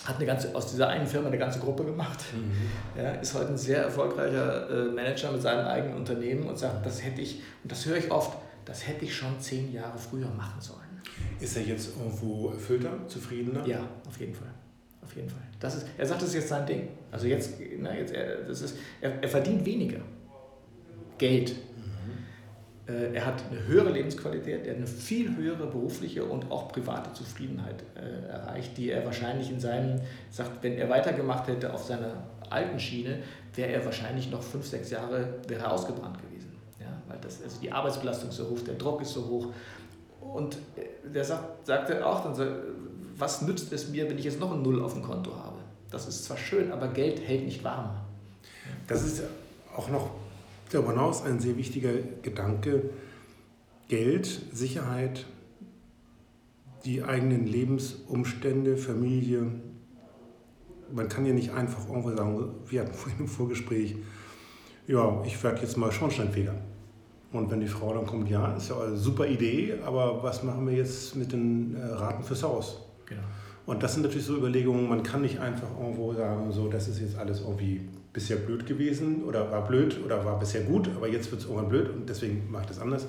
hat 0.04 0.16
eine 0.16 0.26
ganze, 0.26 0.54
aus 0.54 0.70
dieser 0.70 0.88
einen 0.88 1.06
Firma 1.06 1.28
eine 1.28 1.38
ganze 1.38 1.58
Gruppe 1.58 1.84
gemacht, 1.84 2.20
mhm. 2.34 3.00
ja, 3.00 3.12
ist 3.12 3.34
heute 3.34 3.49
ein 3.49 3.56
sehr 3.56 3.84
erfolgreicher 3.84 4.68
äh, 4.70 4.84
Manager 4.92 5.32
mit 5.32 5.42
seinem 5.42 5.66
eigenen 5.66 5.96
Unternehmen 5.96 6.46
und 6.46 6.58
sagt, 6.58 6.84
das 6.84 7.02
hätte 7.02 7.20
ich, 7.20 7.40
und 7.62 7.73
das 7.73 7.87
höre 7.87 7.96
ich 7.96 8.11
oft, 8.11 8.37
das 8.64 8.87
hätte 8.87 9.04
ich 9.04 9.14
schon 9.14 9.38
zehn 9.40 9.73
Jahre 9.73 9.99
früher 9.99 10.28
machen 10.28 10.61
sollen. 10.61 10.80
Ist 11.40 11.56
er 11.56 11.62
jetzt 11.62 11.90
irgendwo 11.96 12.50
erfüllter, 12.50 12.90
zufriedener? 13.08 13.66
Ja, 13.66 13.80
auf 14.06 14.18
jeden 14.18 14.34
Fall. 14.34 14.49
Auf 15.02 15.14
jeden 15.16 15.28
Fall. 15.28 15.42
Das 15.61 15.76
ist, 15.76 15.87
er 15.99 16.06
sagt, 16.06 16.23
das 16.23 16.28
ist 16.30 16.34
jetzt 16.34 16.49
sein 16.49 16.66
Ding. 16.66 16.88
Also 17.11 17.26
jetzt, 17.26 17.54
na, 17.78 17.94
jetzt 17.94 18.12
er, 18.12 18.42
das 18.42 18.62
ist, 18.62 18.76
er, 19.00 19.23
er 19.23 19.28
verdient 19.28 19.64
weniger 19.64 20.00
Geld. 21.18 21.54
Äh, 22.86 23.14
er 23.14 23.26
hat 23.26 23.42
eine 23.50 23.66
höhere 23.66 23.90
Lebensqualität, 23.90 24.66
er 24.66 24.72
hat 24.72 24.78
eine 24.78 24.86
viel 24.86 25.34
höhere 25.36 25.66
berufliche 25.66 26.24
und 26.24 26.50
auch 26.50 26.68
private 26.68 27.12
Zufriedenheit 27.14 27.82
äh, 27.94 28.28
erreicht, 28.30 28.76
die 28.76 28.90
er 28.90 29.04
wahrscheinlich 29.04 29.50
in 29.50 29.58
seinem, 29.58 30.00
sagt, 30.30 30.62
wenn 30.62 30.74
er 30.74 30.88
weitergemacht 30.90 31.48
hätte 31.48 31.72
auf 31.72 31.84
seiner 31.84 32.24
alten 32.50 32.78
Schiene, 32.78 33.20
wäre 33.54 33.72
er 33.72 33.84
wahrscheinlich 33.84 34.30
noch 34.30 34.42
fünf, 34.42 34.66
sechs 34.66 34.90
Jahre 34.90 35.34
wäre 35.48 35.70
ausgebrannt 35.70 36.18
gewesen. 36.18 36.52
Ja, 36.78 36.88
weil 37.08 37.18
das, 37.22 37.42
also 37.42 37.58
die 37.60 37.72
Arbeitsbelastung 37.72 38.28
ist 38.28 38.36
so 38.36 38.50
hoch, 38.50 38.60
der 38.66 38.74
Druck 38.74 39.00
ist 39.00 39.14
so 39.14 39.26
hoch 39.26 39.46
und 40.20 40.58
der 41.04 41.24
sagt, 41.24 41.66
sagte 41.66 42.04
auch 42.04 42.22
dann, 42.22 42.48
was 43.16 43.42
nützt 43.42 43.72
es 43.72 43.88
mir, 43.88 44.08
wenn 44.08 44.18
ich 44.18 44.24
jetzt 44.24 44.40
noch 44.40 44.52
ein 44.52 44.60
Null 44.62 44.82
auf 44.82 44.92
dem 44.92 45.02
Konto 45.02 45.34
habe? 45.34 45.58
Das 45.90 46.06
ist 46.06 46.24
zwar 46.24 46.36
schön, 46.36 46.72
aber 46.72 46.88
Geld 46.88 47.26
hält 47.26 47.44
nicht 47.44 47.62
warm. 47.64 47.90
Das 48.86 49.04
ist 49.04 49.22
auch 49.74 49.88
noch 49.88 50.10
darüber 50.71 50.90
hinaus 50.90 51.23
ein 51.23 51.40
sehr 51.40 51.56
wichtiger 51.56 51.92
Gedanke. 52.23 52.90
Geld, 53.88 54.26
Sicherheit, 54.52 55.26
die 56.85 57.02
eigenen 57.02 57.47
Lebensumstände, 57.47 58.76
Familie. 58.76 59.47
Man 60.92 61.09
kann 61.09 61.26
ja 61.26 61.33
nicht 61.33 61.52
einfach 61.52 61.88
irgendwo 61.88 62.14
sagen, 62.14 62.54
wir 62.66 62.80
hatten 62.83 62.94
vorhin 62.94 63.21
im 63.21 63.28
Vorgespräch, 63.28 63.97
ja, 64.87 65.23
ich 65.25 65.42
werde 65.42 65.62
jetzt 65.62 65.76
mal 65.76 65.90
Schornsteinfeger. 65.90 66.54
Und 67.33 67.50
wenn 67.50 67.61
die 67.61 67.66
Frau 67.66 67.92
dann 67.92 68.06
kommt, 68.06 68.30
ja, 68.30 68.54
ist 68.54 68.68
ja 68.68 68.80
eine 68.80 68.97
super 68.97 69.26
Idee, 69.26 69.75
aber 69.85 70.23
was 70.23 70.42
machen 70.42 70.66
wir 70.68 70.75
jetzt 70.75 71.16
mit 71.16 71.33
den 71.33 71.75
äh, 71.75 71.85
Raten 71.85 72.23
fürs 72.23 72.42
Haus? 72.42 72.80
Genau. 73.06 73.23
Und 73.66 73.83
das 73.83 73.94
sind 73.94 74.02
natürlich 74.02 74.26
so 74.26 74.37
Überlegungen, 74.37 74.88
man 74.88 75.02
kann 75.02 75.23
nicht 75.23 75.40
einfach 75.40 75.68
irgendwo 75.78 76.12
sagen, 76.12 76.52
so, 76.52 76.68
das 76.68 76.88
ist 76.88 77.00
jetzt 77.00 77.16
alles 77.16 77.40
irgendwie 77.40 77.80
bisher 78.12 78.37
blöd 78.37 78.66
gewesen 78.66 79.25
oder 79.25 79.50
war 79.50 79.66
blöd 79.66 79.99
oder 80.04 80.25
war 80.25 80.38
bisher 80.38 80.62
gut, 80.62 80.88
aber 80.94 81.09
jetzt 81.09 81.30
wird 81.30 81.40
es 81.40 81.47
irgendwann 81.47 81.68
blöd 81.68 81.88
und 81.90 82.09
deswegen 82.09 82.50
mache 82.50 82.62
ich 82.62 82.68
das 82.68 82.78
anders. 82.78 83.06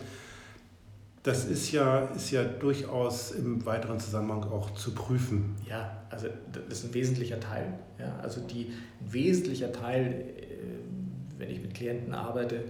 Das 1.23 1.45
ist 1.45 1.71
ja, 1.71 2.05
ist 2.15 2.31
ja 2.31 2.43
durchaus 2.43 3.31
im 3.31 3.65
weiteren 3.65 3.99
Zusammenhang 3.99 4.43
auch 4.43 4.71
zu 4.75 4.93
prüfen. 4.93 5.55
Ja, 5.67 6.03
also 6.09 6.27
das 6.51 6.79
ist 6.79 6.85
ein 6.85 6.93
wesentlicher 6.93 7.39
Teil. 7.39 7.79
Ja, 7.99 8.19
also 8.21 8.41
die, 8.41 8.67
ein 9.01 9.13
wesentlicher 9.13 9.71
Teil, 9.71 10.05
äh, 10.37 11.39
wenn 11.39 11.49
ich 11.49 11.61
mit 11.61 11.73
Klienten 11.73 12.13
arbeite, 12.13 12.63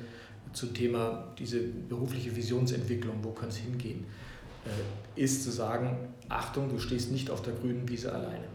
zum 0.54 0.74
Thema 0.74 1.34
diese 1.38 1.60
berufliche 1.60 2.36
Visionsentwicklung, 2.36 3.16
wo 3.24 3.32
kann 3.32 3.50
es 3.50 3.58
hingehen, 3.58 4.06
ist 5.16 5.44
zu 5.44 5.52
sagen, 5.52 5.98
Achtung, 6.30 6.70
du 6.70 6.80
stehst 6.80 7.12
nicht 7.12 7.30
auf 7.30 7.42
der 7.42 7.54
grünen 7.54 7.88
Wiese 7.88 8.12
alleine, 8.14 8.46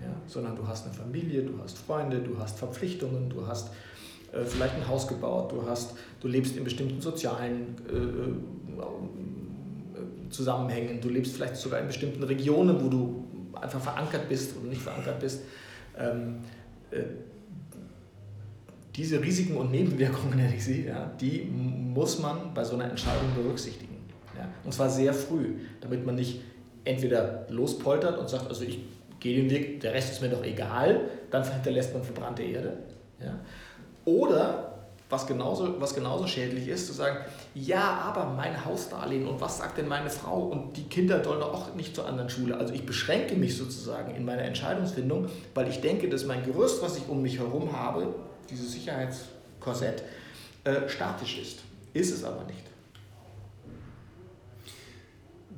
ja, 0.00 0.14
sondern 0.26 0.56
du 0.56 0.66
hast 0.66 0.86
eine 0.86 0.94
Familie, 0.94 1.42
du 1.42 1.58
hast 1.62 1.78
Freunde, 1.78 2.18
du 2.20 2.38
hast 2.38 2.58
Verpflichtungen, 2.58 3.28
du 3.28 3.46
hast 3.46 3.70
äh, 4.32 4.44
vielleicht 4.44 4.74
ein 4.74 4.88
Haus 4.88 5.06
gebaut, 5.06 5.52
du, 5.52 5.62
hast, 5.68 5.94
du 6.20 6.28
lebst 6.28 6.56
in 6.56 6.64
bestimmten 6.64 7.00
sozialen 7.00 7.76
äh, 7.88 7.94
äh, 8.80 8.90
Zusammenhängen, 10.30 11.00
du 11.00 11.08
lebst 11.08 11.34
vielleicht 11.34 11.56
sogar 11.56 11.80
in 11.80 11.88
bestimmten 11.88 12.22
Regionen, 12.22 12.82
wo 12.82 12.88
du 12.88 13.24
einfach 13.60 13.80
verankert 13.80 14.28
bist 14.28 14.56
oder 14.56 14.68
nicht 14.68 14.80
verankert 14.80 15.18
bist. 15.20 15.42
Ähm, 15.98 16.36
äh, 16.90 17.02
diese 18.94 19.22
Risiken 19.22 19.56
und 19.56 19.70
Nebenwirkungen, 19.70 20.36
nenne 20.36 20.54
ich 20.54 20.66
ja, 20.84 21.10
die 21.20 21.42
muss 21.42 22.18
man 22.20 22.54
bei 22.54 22.64
so 22.64 22.74
einer 22.74 22.90
Entscheidung 22.90 23.34
berücksichtigen. 23.34 23.89
Ja, 24.40 24.48
und 24.64 24.72
zwar 24.72 24.88
sehr 24.88 25.12
früh, 25.12 25.56
damit 25.82 26.06
man 26.06 26.14
nicht 26.14 26.40
entweder 26.84 27.44
lospoltert 27.50 28.18
und 28.18 28.28
sagt, 28.28 28.48
also 28.48 28.64
ich 28.64 28.78
gehe 29.20 29.36
den 29.36 29.50
Weg, 29.50 29.80
der 29.80 29.92
Rest 29.92 30.12
ist 30.12 30.22
mir 30.22 30.30
doch 30.30 30.42
egal, 30.42 31.02
dann 31.30 31.44
hinterlässt 31.44 31.92
man 31.92 32.02
verbrannte 32.02 32.42
Erde. 32.42 32.78
Ja. 33.22 33.38
Oder, 34.06 34.78
was 35.10 35.26
genauso, 35.26 35.78
was 35.78 35.94
genauso 35.94 36.26
schädlich 36.26 36.68
ist, 36.68 36.86
zu 36.86 36.94
sagen, 36.94 37.18
ja, 37.54 37.82
aber 37.82 38.32
mein 38.32 38.64
Hausdarlehen 38.64 39.28
und 39.28 39.42
was 39.42 39.58
sagt 39.58 39.76
denn 39.76 39.88
meine 39.88 40.08
Frau 40.08 40.44
und 40.44 40.74
die 40.74 40.84
Kinder 40.84 41.22
sollen 41.22 41.40
doch 41.40 41.52
auch 41.52 41.74
nicht 41.74 41.94
zur 41.94 42.06
anderen 42.06 42.30
Schule. 42.30 42.56
Also 42.56 42.72
ich 42.72 42.86
beschränke 42.86 43.34
mich 43.34 43.58
sozusagen 43.58 44.14
in 44.14 44.24
meiner 44.24 44.42
Entscheidungsfindung, 44.42 45.28
weil 45.54 45.68
ich 45.68 45.82
denke, 45.82 46.08
dass 46.08 46.24
mein 46.24 46.46
Gerüst, 46.46 46.82
was 46.82 46.96
ich 46.96 47.06
um 47.08 47.20
mich 47.20 47.38
herum 47.38 47.76
habe, 47.76 48.14
dieses 48.48 48.72
Sicherheitskorsett, 48.72 50.02
äh, 50.64 50.88
statisch 50.88 51.38
ist. 51.42 51.58
Ist 51.92 52.14
es 52.14 52.24
aber 52.24 52.44
nicht. 52.44 52.70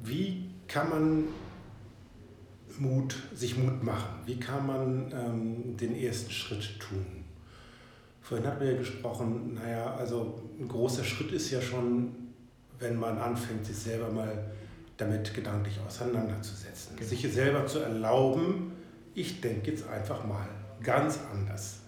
Wie 0.02 0.50
kann 0.66 0.90
man 0.90 1.24
Mut, 2.78 3.14
sich 3.34 3.56
Mut 3.56 3.82
machen? 3.82 4.20
Wie 4.26 4.38
kann 4.38 4.66
man 4.66 5.12
ähm, 5.12 5.76
den 5.76 5.94
ersten 5.94 6.30
Schritt 6.30 6.80
tun? 6.80 7.06
Vorhin 8.20 8.46
hatten 8.46 8.60
wir 8.60 8.72
ja 8.72 8.78
gesprochen, 8.78 9.54
naja, 9.54 9.94
also 9.94 10.42
ein 10.58 10.68
großer 10.68 11.04
Schritt 11.04 11.32
ist 11.32 11.50
ja 11.50 11.60
schon, 11.60 12.14
wenn 12.78 12.96
man 12.96 13.18
anfängt, 13.18 13.66
sich 13.66 13.76
selber 13.76 14.10
mal 14.10 14.50
damit 14.96 15.34
gedanklich 15.34 15.78
auseinanderzusetzen. 15.86 16.96
Genau. 16.96 17.08
Sich 17.08 17.32
selber 17.32 17.66
zu 17.66 17.80
erlauben, 17.80 18.72
ich 19.14 19.40
denke 19.40 19.70
jetzt 19.72 19.88
einfach 19.88 20.24
mal 20.24 20.48
ganz 20.82 21.18
anders. 21.32 21.80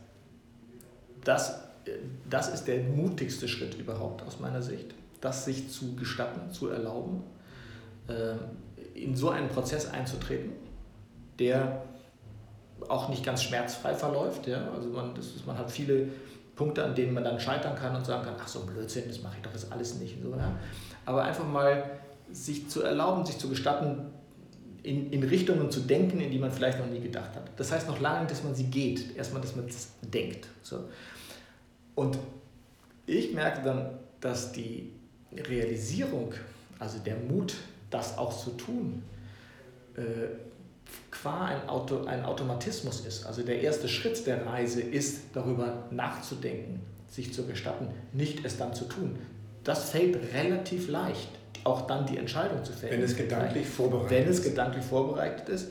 Das, 1.24 1.58
das 2.28 2.52
ist 2.52 2.64
der 2.64 2.82
mutigste 2.82 3.48
Schritt 3.48 3.74
überhaupt 3.74 4.22
aus 4.22 4.40
meiner 4.40 4.62
Sicht, 4.62 4.94
das 5.20 5.44
sich 5.44 5.70
zu 5.70 5.96
gestatten, 5.96 6.50
zu 6.50 6.68
erlauben, 6.68 7.22
in 8.94 9.16
so 9.16 9.30
einen 9.30 9.48
Prozess 9.48 9.90
einzutreten, 9.90 10.52
der 11.38 11.82
auch 12.88 13.08
nicht 13.08 13.24
ganz 13.24 13.42
schmerzfrei 13.42 13.94
verläuft. 13.94 14.46
Ja? 14.46 14.70
Also 14.74 14.88
man, 14.90 15.14
das 15.14 15.26
ist, 15.26 15.46
man 15.46 15.56
hat 15.58 15.70
viele 15.70 16.08
Punkte, 16.54 16.84
an 16.84 16.94
denen 16.94 17.14
man 17.14 17.24
dann 17.24 17.40
scheitern 17.40 17.76
kann 17.76 17.96
und 17.96 18.04
sagen 18.04 18.24
kann, 18.24 18.34
ach 18.38 18.48
so 18.48 18.60
Blödsinn, 18.60 19.04
das 19.08 19.22
mache 19.22 19.36
ich 19.36 19.42
doch 19.42 19.52
jetzt 19.52 19.72
alles 19.72 19.96
nicht. 19.96 20.16
So, 20.22 20.30
ja? 20.30 20.56
Aber 21.04 21.24
einfach 21.24 21.46
mal 21.46 21.84
sich 22.30 22.68
zu 22.68 22.82
erlauben, 22.82 23.24
sich 23.26 23.38
zu 23.38 23.48
gestatten, 23.48 24.06
in, 24.82 25.10
in 25.10 25.22
Richtungen 25.22 25.70
zu 25.70 25.80
denken, 25.80 26.20
in 26.20 26.30
die 26.30 26.38
man 26.38 26.50
vielleicht 26.50 26.78
noch 26.78 26.86
nie 26.86 27.00
gedacht 27.00 27.34
hat. 27.34 27.50
Das 27.56 27.72
heißt 27.72 27.88
noch 27.88 28.00
lange, 28.00 28.26
dass 28.26 28.44
man 28.44 28.54
sie 28.54 28.64
geht, 28.64 29.16
erstmal, 29.16 29.40
dass 29.40 29.56
man 29.56 29.66
es 29.66 29.88
denkt. 30.02 30.46
So. 30.62 30.84
Und 31.94 32.18
ich 33.06 33.32
merke 33.32 33.62
dann, 33.62 33.98
dass 34.20 34.52
die 34.52 34.92
Realisierung, 35.32 36.32
also 36.78 36.98
der 36.98 37.16
Mut, 37.16 37.54
das 37.94 38.18
auch 38.18 38.36
zu 38.36 38.50
tun, 38.50 39.02
äh, 39.96 40.02
qua 41.10 41.46
ein, 41.46 41.68
Auto, 41.68 42.04
ein 42.04 42.24
Automatismus 42.24 43.06
ist. 43.06 43.24
Also 43.24 43.42
der 43.42 43.62
erste 43.62 43.88
Schritt 43.88 44.26
der 44.26 44.44
Reise 44.44 44.82
ist, 44.82 45.22
darüber 45.32 45.84
nachzudenken, 45.90 46.80
sich 47.08 47.32
zu 47.32 47.46
gestatten, 47.46 47.88
nicht 48.12 48.44
es 48.44 48.58
dann 48.58 48.74
zu 48.74 48.84
tun. 48.84 49.16
Das 49.62 49.90
fällt 49.90 50.18
relativ 50.34 50.88
leicht, 50.88 51.30
auch 51.62 51.86
dann 51.86 52.04
die 52.06 52.18
Entscheidung 52.18 52.64
zu 52.64 52.72
fällen. 52.72 52.94
Wenn 52.94 53.02
es 53.02 53.16
gedanklich 53.16 53.66
vorbereitet 53.66 54.10
ist. 54.10 54.18
Wenn 54.18 54.32
es 54.32 54.42
gedanklich 54.42 54.84
vorbereitet 54.84 55.48
ist. 55.48 55.68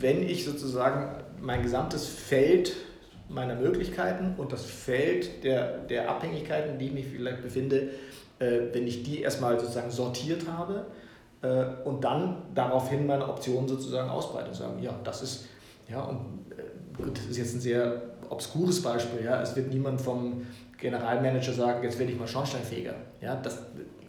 Wenn 0.00 0.22
ich 0.28 0.44
sozusagen 0.44 1.22
mein 1.40 1.62
gesamtes 1.62 2.06
Feld 2.06 2.72
meiner 3.28 3.54
Möglichkeiten 3.54 4.34
und 4.36 4.52
das 4.52 4.64
Feld 4.64 5.44
der, 5.44 5.78
der 5.78 6.08
Abhängigkeiten, 6.08 6.72
in 6.72 6.78
die 6.78 6.86
ich 6.86 6.92
mich 6.92 7.06
vielleicht 7.06 7.42
befinde, 7.42 7.90
äh, 8.38 8.60
wenn 8.72 8.86
ich 8.86 9.02
die 9.02 9.20
erstmal 9.20 9.58
sozusagen 9.60 9.90
sortiert 9.90 10.48
habe 10.48 10.86
und 11.84 12.02
dann 12.02 12.42
daraufhin 12.54 13.06
meine 13.06 13.28
Optionen 13.28 13.68
sozusagen 13.68 14.08
ausbreite 14.08 14.48
und 14.48 14.54
sagen, 14.54 14.82
ja, 14.82 14.94
das 15.04 15.22
ist, 15.22 15.46
ja, 15.88 16.02
und 16.02 16.50
äh, 16.50 17.02
gut, 17.02 17.16
das 17.16 17.26
ist 17.26 17.36
jetzt 17.36 17.54
ein 17.54 17.60
sehr 17.60 18.02
obskures 18.28 18.82
Beispiel, 18.82 19.24
ja, 19.24 19.40
es 19.42 19.54
wird 19.54 19.72
niemand 19.72 20.00
vom 20.00 20.46
Generalmanager 20.78 21.52
sagen, 21.52 21.82
jetzt 21.84 21.98
werde 21.98 22.12
ich 22.12 22.18
mal 22.18 22.26
Schornsteinfeger, 22.26 22.94
ja, 23.20 23.36
das 23.36 23.58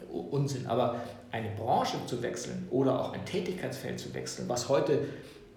Unsinn, 0.09 0.67
aber 0.67 0.95
eine 1.31 1.49
Branche 1.51 1.97
zu 2.05 2.21
wechseln 2.21 2.67
oder 2.71 2.99
auch 2.99 3.13
ein 3.13 3.25
Tätigkeitsfeld 3.25 3.99
zu 3.99 4.13
wechseln, 4.13 4.47
was 4.49 4.69
heute, 4.69 4.99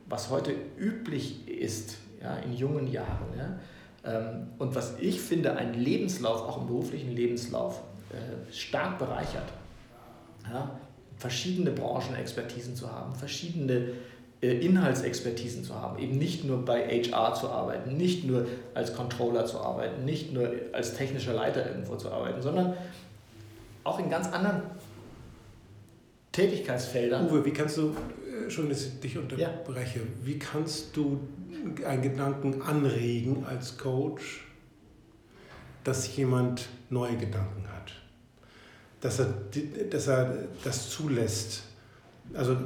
was 0.07 0.31
heute 0.31 0.53
üblich 0.79 1.49
ist, 1.49 1.97
ja, 2.21 2.37
in 2.39 2.53
jungen 2.53 2.91
Jahren. 2.91 3.29
Ja. 3.37 3.59
Ähm, 4.05 4.49
und 4.59 4.75
was 4.75 4.99
ich 4.99 5.21
finde, 5.21 5.57
ein 5.57 5.75
Lebenslauf, 5.75 6.43
auch 6.43 6.61
im 6.61 6.67
beruflichen 6.67 7.12
Lebenslauf, 7.12 7.81
äh, 8.11 8.53
stark 8.53 8.99
bereichert. 8.99 9.47
Ja, 10.50 10.79
verschiedene 11.21 11.71
Branchenexpertisen 11.71 12.75
zu 12.75 12.91
haben, 12.91 13.15
verschiedene 13.15 13.91
äh, 14.41 14.53
Inhaltsexpertisen 14.65 15.65
zu 15.65 15.75
haben, 15.75 15.99
eben 15.99 16.17
nicht 16.17 16.45
nur 16.45 16.65
bei 16.65 16.89
HR 16.89 17.35
zu 17.35 17.50
arbeiten, 17.50 17.99
nicht 17.99 18.25
nur 18.25 18.47
als 18.73 18.95
Controller 18.95 19.45
zu 19.45 19.59
arbeiten, 19.59 20.07
nicht 20.07 20.33
nur 20.33 20.50
als 20.73 20.95
technischer 20.95 21.35
Leiter 21.35 21.67
irgendwo 21.69 21.97
zu 21.97 22.11
arbeiten, 22.11 22.41
sondern 22.41 22.75
auch 23.85 23.99
in 23.99 24.09
ganz 24.09 24.29
anderen 24.29 24.62
Tätigkeitsfeldern. 26.33 27.29
Uwe, 27.29 27.45
wie 27.45 27.53
kannst 27.53 27.77
du, 27.77 27.91
äh, 27.91 28.49
schon 28.50 28.71
dass 28.71 28.87
ich 28.87 29.00
dich 29.00 29.19
unterbreche, 29.19 29.99
ja. 29.99 30.05
wie 30.25 30.39
kannst 30.39 30.97
du 30.97 31.21
einen 31.87 32.00
Gedanken 32.00 32.62
anregen 32.62 33.45
als 33.45 33.77
Coach, 33.77 34.47
dass 35.85 36.17
jemand 36.17 36.67
neue 36.89 37.17
Gedanken 37.17 37.67
hat? 37.69 37.79
Dass 39.00 39.19
er, 39.19 39.35
dass 39.90 40.07
er 40.07 40.35
das 40.62 40.90
zulässt. 40.90 41.62
Also 42.35 42.57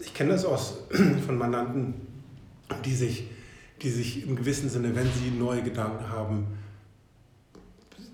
ich 0.00 0.14
kenne 0.14 0.30
das 0.30 0.44
aus 0.44 0.78
von 1.26 1.38
Mandanten, 1.38 1.94
die 2.84 2.94
sich, 2.94 3.28
die 3.82 3.90
sich 3.90 4.26
im 4.26 4.36
gewissen 4.36 4.68
Sinne, 4.68 4.94
wenn 4.94 5.06
sie 5.06 5.30
neue 5.30 5.62
Gedanken 5.62 6.08
haben, 6.10 6.58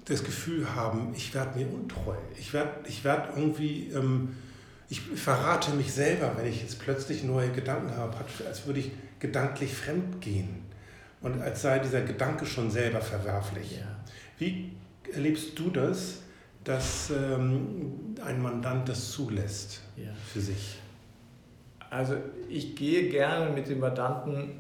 das 0.05 0.23
Gefühl 0.23 0.75
haben, 0.75 1.13
ich 1.17 1.35
werde 1.35 1.59
mir 1.59 1.67
untreu. 1.69 2.15
Ich 2.39 2.53
werde 2.53 2.71
ich 2.87 3.05
werd 3.05 3.37
irgendwie, 3.37 3.89
ähm, 3.89 4.37
ich 4.89 5.01
verrate 5.01 5.73
mich 5.73 5.93
selber, 5.93 6.33
wenn 6.37 6.47
ich 6.47 6.61
jetzt 6.61 6.79
plötzlich 6.79 7.25
neue 7.25 7.51
Gedanken 7.51 7.97
habe, 7.97 8.17
als 8.47 8.67
würde 8.67 8.81
ich 8.81 8.93
gedanklich 9.19 9.75
fremd 9.75 10.21
gehen 10.21 10.65
und 11.23 11.41
als 11.41 11.63
sei 11.63 11.79
dieser 11.79 12.03
Gedanke 12.03 12.45
schon 12.45 12.71
selber 12.71 13.01
verwerflich. 13.01 13.79
Ja. 13.79 13.87
Wie 14.39 14.73
erlebst 15.13 15.59
du 15.59 15.71
das, 15.71 16.19
dass 16.65 17.11
ähm, 17.11 18.17
ein 18.25 18.43
Mandant 18.43 18.89
das 18.89 19.11
zulässt 19.13 19.81
Ja. 19.97 20.11
für 20.33 20.41
sich? 20.41 20.77
Also 21.91 22.17
ich 22.49 22.75
gehe 22.75 23.09
gerne 23.11 23.51
mit 23.53 23.69
dem 23.69 23.81
Mandanten 23.81 24.53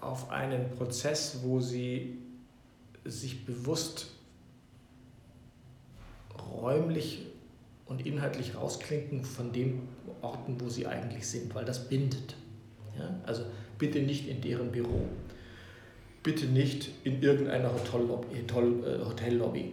auf 0.00 0.30
einen 0.30 0.70
Prozess, 0.70 1.38
wo 1.42 1.60
sie 1.60 2.18
sich 3.04 3.44
bewusst 3.46 4.08
räumlich 6.52 7.26
und 7.86 8.04
inhaltlich 8.06 8.54
rausklinken 8.56 9.24
von 9.24 9.52
den 9.52 9.88
Orten, 10.20 10.60
wo 10.60 10.68
sie 10.68 10.86
eigentlich 10.86 11.26
sind, 11.26 11.54
weil 11.54 11.64
das 11.64 11.88
bindet. 11.88 12.36
Ja? 12.98 13.14
Also 13.26 13.44
bitte 13.78 14.00
nicht 14.00 14.28
in 14.28 14.40
deren 14.40 14.70
Büro, 14.72 15.06
bitte 16.22 16.46
nicht 16.46 16.90
in 17.04 17.22
irgendeiner 17.22 17.72
Hotellobby. 17.72 18.36
Hotel- 18.40 18.84
äh, 19.00 19.04
Hotellobby. 19.04 19.72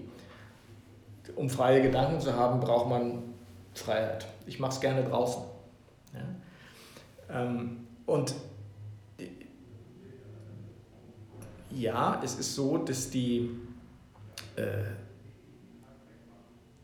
Um 1.36 1.50
freie 1.50 1.82
Gedanken 1.82 2.20
zu 2.20 2.34
haben, 2.34 2.60
braucht 2.60 2.90
man 2.90 3.24
Freiheit. 3.74 4.28
Ich 4.46 4.60
mache 4.60 4.74
es 4.74 4.80
gerne 4.80 5.04
draußen. 5.04 5.44
Ja? 6.14 7.42
Ähm, 7.42 7.88
und 8.06 8.34
ja, 11.72 12.22
es 12.24 12.36
ist 12.36 12.56
so, 12.56 12.78
dass 12.78 13.10
die, 13.10 13.50
äh, 14.56 14.84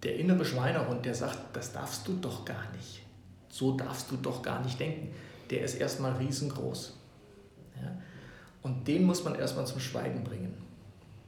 der 0.04 0.18
innere 0.18 0.46
Schweinehund, 0.46 1.06
der 1.06 1.16
sagt, 1.16 1.56
das 1.56 1.74
darfst 1.74 2.08
du 2.08 2.14
doch 2.14 2.46
gar 2.46 2.72
nicht. 2.74 3.02
So 3.50 3.76
darfst 3.76 4.12
du 4.12 4.18
doch 4.18 4.42
gar 4.42 4.64
nicht 4.64 4.80
denken. 4.80 5.14
Der 5.50 5.64
ist 5.64 5.76
erstmal 5.76 6.14
riesengroß. 6.14 6.98
Ja? 7.82 7.98
Und 8.62 8.88
den 8.88 9.04
muss 9.04 9.24
man 9.24 9.36
erstmal 9.36 9.66
zum 9.66 9.80
Schweigen 9.80 10.24
bringen. 10.24 10.54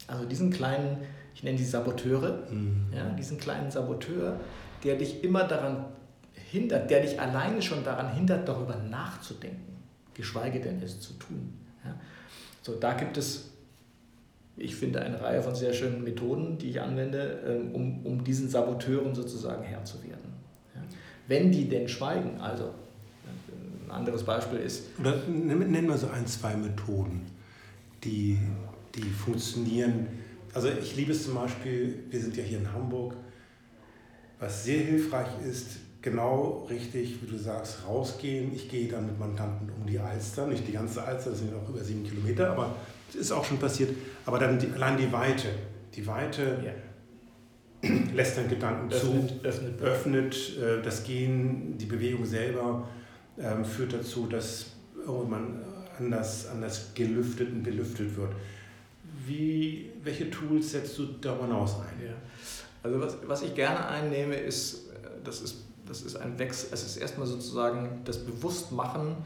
Also 0.08 0.26
diesen 0.26 0.52
kleinen, 0.52 1.00
ich 1.38 1.44
nenne 1.44 1.56
die 1.56 1.66
Saboteure, 1.66 2.40
Mhm. 2.50 2.88
ja, 2.92 3.12
diesen 3.12 3.38
kleinen 3.38 3.70
Saboteur, 3.70 4.40
der 4.84 4.96
dich 4.96 5.24
immer 5.24 5.44
daran 5.44 5.86
hindert, 6.34 6.90
der 6.90 7.02
dich 7.02 7.22
alleine 7.22 7.62
schon 7.62 7.84
daran 7.84 8.12
hindert, 8.12 8.50
darüber 8.50 8.76
nachzudenken, 8.76 9.78
geschweige 10.16 10.60
denn 10.60 10.82
es 10.82 11.00
zu 11.00 11.14
tun. 11.14 11.54
Ja. 11.86 11.94
So, 12.64 12.74
da 12.80 12.94
gibt 12.94 13.18
es, 13.18 13.52
ich 14.56 14.76
finde, 14.76 15.00
eine 15.00 15.22
Reihe 15.22 15.44
von 15.44 15.54
sehr 15.54 15.74
schönen 15.74 16.04
Methoden, 16.04 16.58
die 16.58 16.72
ich 16.72 16.82
anwende, 16.82 17.40
ähm, 17.46 17.76
um, 17.76 18.04
um 18.04 18.24
diesen 18.24 18.50
Saboteuren 18.50 19.14
sozusagen 19.14 19.62
Herr 19.62 19.86
zu 19.86 20.02
werden. 20.02 20.34
Ja. 20.74 20.82
Wenn 21.28 21.52
die 21.52 21.70
denn 21.70 21.88
schweigen, 21.88 22.42
also 22.42 22.72
ein 23.86 23.92
anderes 23.92 24.24
Beispiel 24.24 24.58
ist, 24.58 24.88
Oder 25.00 25.18
nenn 25.28 25.70
nenn 25.70 25.86
mal 25.86 26.00
so 26.00 26.08
ein, 26.08 26.26
zwei 26.26 26.56
Methoden, 26.56 27.28
die, 28.04 28.40
die 28.96 29.04
funktionieren. 29.04 30.08
Also 30.58 30.70
ich 30.70 30.96
liebe 30.96 31.12
es 31.12 31.24
zum 31.24 31.36
Beispiel, 31.36 32.00
wir 32.10 32.20
sind 32.20 32.36
ja 32.36 32.42
hier 32.42 32.58
in 32.58 32.74
Hamburg, 32.74 33.14
was 34.40 34.64
sehr 34.64 34.80
hilfreich 34.80 35.28
ist, 35.48 35.78
genau 36.02 36.66
richtig, 36.68 37.22
wie 37.22 37.28
du 37.28 37.38
sagst, 37.38 37.86
rausgehen. 37.88 38.52
Ich 38.56 38.68
gehe 38.68 38.88
dann 38.88 39.06
mit 39.06 39.20
Mandanten 39.20 39.70
um 39.70 39.86
die 39.86 40.00
Alster, 40.00 40.48
nicht 40.48 40.68
die 40.68 40.72
ganze 40.72 41.04
Alster, 41.04 41.30
das 41.30 41.40
sind 41.42 41.54
auch 41.54 41.70
über 41.70 41.84
sieben 41.84 42.04
Kilometer, 42.04 42.50
aber 42.50 42.76
es 43.08 43.18
ist 43.18 43.32
auch 43.32 43.46
schon 43.46 43.60
passiert. 43.60 43.92
Aber 44.26 44.40
dann 44.40 44.58
die, 44.58 44.66
allein 44.74 44.98
die 44.98 45.12
Weite. 45.12 45.50
Die 45.94 46.08
Weite 46.08 46.60
ja, 46.66 47.90
lässt 48.16 48.40
dann 48.40 48.50
Gedanken 48.50 48.92
öffnet, 48.92 49.46
öffnet, 49.46 49.78
zu, 49.78 49.86
öffnet 49.86 50.58
äh, 50.58 50.82
das 50.82 51.04
Gehen, 51.04 51.78
die 51.78 51.86
Bewegung 51.86 52.26
selber 52.26 52.90
ähm, 53.38 53.64
führt 53.64 53.94
dazu, 53.94 54.26
dass 54.26 54.72
man 55.06 55.62
anders, 56.00 56.48
anders 56.48 56.96
gelüftet 56.96 57.52
und 57.52 57.62
belüftet 57.62 58.18
wird. 58.18 58.32
Wie, 59.28 59.92
welche 60.04 60.30
Tools 60.30 60.72
setzt 60.72 60.98
du 60.98 61.06
darüber 61.22 61.46
hinaus 61.46 61.76
ein? 61.76 62.08
Ja. 62.08 62.14
Also 62.84 63.02
was, 63.02 63.18
was 63.26 63.42
ich 63.44 63.54
gerne 63.54 63.86
einnehme, 63.88 64.36
ist, 64.36 64.90
äh, 64.90 65.08
das 65.24 65.42
ist, 65.42 65.58
das 65.88 66.02
ist 66.02 66.16
ein 66.16 66.38
Wechsel, 66.40 66.70
es 66.72 66.84
ist 66.86 66.98
erstmal 66.98 67.28
sozusagen 67.28 68.02
das 68.06 68.26
Bewusstmachen. 68.26 69.18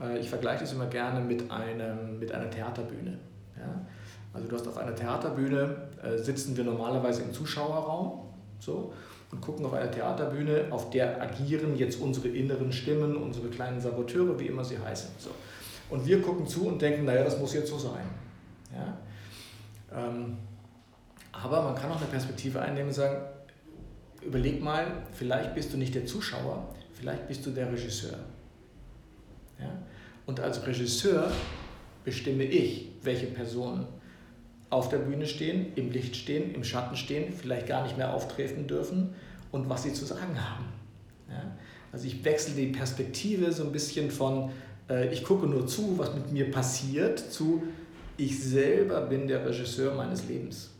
Äh, 0.00 0.18
Ich 0.18 0.28
vergleiche 0.28 0.60
das 0.60 0.72
immer 0.72 0.86
gerne 0.86 1.20
mit, 1.20 1.50
einem, 1.50 2.18
mit 2.18 2.32
einer 2.32 2.50
Theaterbühne. 2.50 3.18
Ja? 3.56 3.86
Also 4.32 4.48
du 4.48 4.56
hast 4.56 4.66
auf 4.66 4.76
einer 4.78 4.94
Theaterbühne, 4.94 5.76
äh, 6.02 6.18
sitzen 6.18 6.56
wir 6.56 6.64
normalerweise 6.64 7.22
im 7.22 7.32
Zuschauerraum 7.32 8.28
so, 8.58 8.92
und 9.30 9.40
gucken 9.40 9.64
auf 9.66 9.72
einer 9.72 9.90
Theaterbühne, 9.90 10.66
auf 10.70 10.90
der 10.90 11.20
agieren 11.22 11.76
jetzt 11.76 12.00
unsere 12.00 12.28
inneren 12.28 12.72
Stimmen, 12.72 13.16
unsere 13.16 13.48
kleinen 13.48 13.80
Saboteure, 13.80 14.38
wie 14.38 14.46
immer 14.46 14.64
sie 14.64 14.78
heißen. 14.78 15.10
So. 15.18 15.30
Und 15.90 16.06
wir 16.06 16.20
gucken 16.22 16.46
zu 16.46 16.66
und 16.66 16.80
denken, 16.80 17.04
naja, 17.04 17.24
das 17.24 17.38
muss 17.38 17.54
jetzt 17.54 17.68
so 17.68 17.78
sein. 17.78 18.04
Ja? 18.72 18.96
Ähm, 19.94 20.36
aber 21.32 21.62
man 21.62 21.74
kann 21.74 21.90
auch 21.90 21.96
eine 21.96 22.06
Perspektive 22.06 22.60
einnehmen 22.60 22.88
und 22.88 22.94
sagen, 22.94 23.24
überleg 24.22 24.62
mal, 24.62 24.86
vielleicht 25.12 25.54
bist 25.54 25.72
du 25.72 25.76
nicht 25.76 25.94
der 25.94 26.06
Zuschauer, 26.06 26.74
vielleicht 26.92 27.28
bist 27.28 27.44
du 27.44 27.50
der 27.50 27.70
Regisseur. 27.70 28.18
Ja? 29.58 29.70
Und 30.26 30.40
als 30.40 30.66
Regisseur 30.66 31.30
bestimme 32.04 32.44
ich, 32.44 32.90
welche 33.02 33.26
Personen 33.26 33.86
auf 34.70 34.88
der 34.88 34.98
Bühne 34.98 35.26
stehen, 35.26 35.72
im 35.76 35.90
Licht 35.90 36.16
stehen, 36.16 36.54
im 36.54 36.64
Schatten 36.64 36.96
stehen, 36.96 37.32
vielleicht 37.32 37.66
gar 37.66 37.82
nicht 37.84 37.96
mehr 37.96 38.12
auftreten 38.12 38.66
dürfen 38.66 39.14
und 39.52 39.68
was 39.68 39.84
sie 39.84 39.92
zu 39.92 40.04
sagen 40.04 40.40
haben. 40.40 40.64
Ja? 41.28 41.56
Also 41.92 42.06
ich 42.06 42.24
wechsle 42.24 42.54
die 42.54 42.72
Perspektive 42.72 43.52
so 43.52 43.64
ein 43.64 43.72
bisschen 43.72 44.10
von, 44.10 44.50
äh, 44.90 45.12
ich 45.12 45.22
gucke 45.22 45.46
nur 45.46 45.66
zu, 45.66 45.96
was 45.98 46.14
mit 46.14 46.32
mir 46.32 46.50
passiert, 46.50 47.18
zu, 47.18 47.62
ich 48.16 48.42
selber 48.42 49.00
bin 49.02 49.26
der 49.26 49.46
Regisseur 49.46 49.94
meines 49.94 50.28
Lebens. 50.28 50.70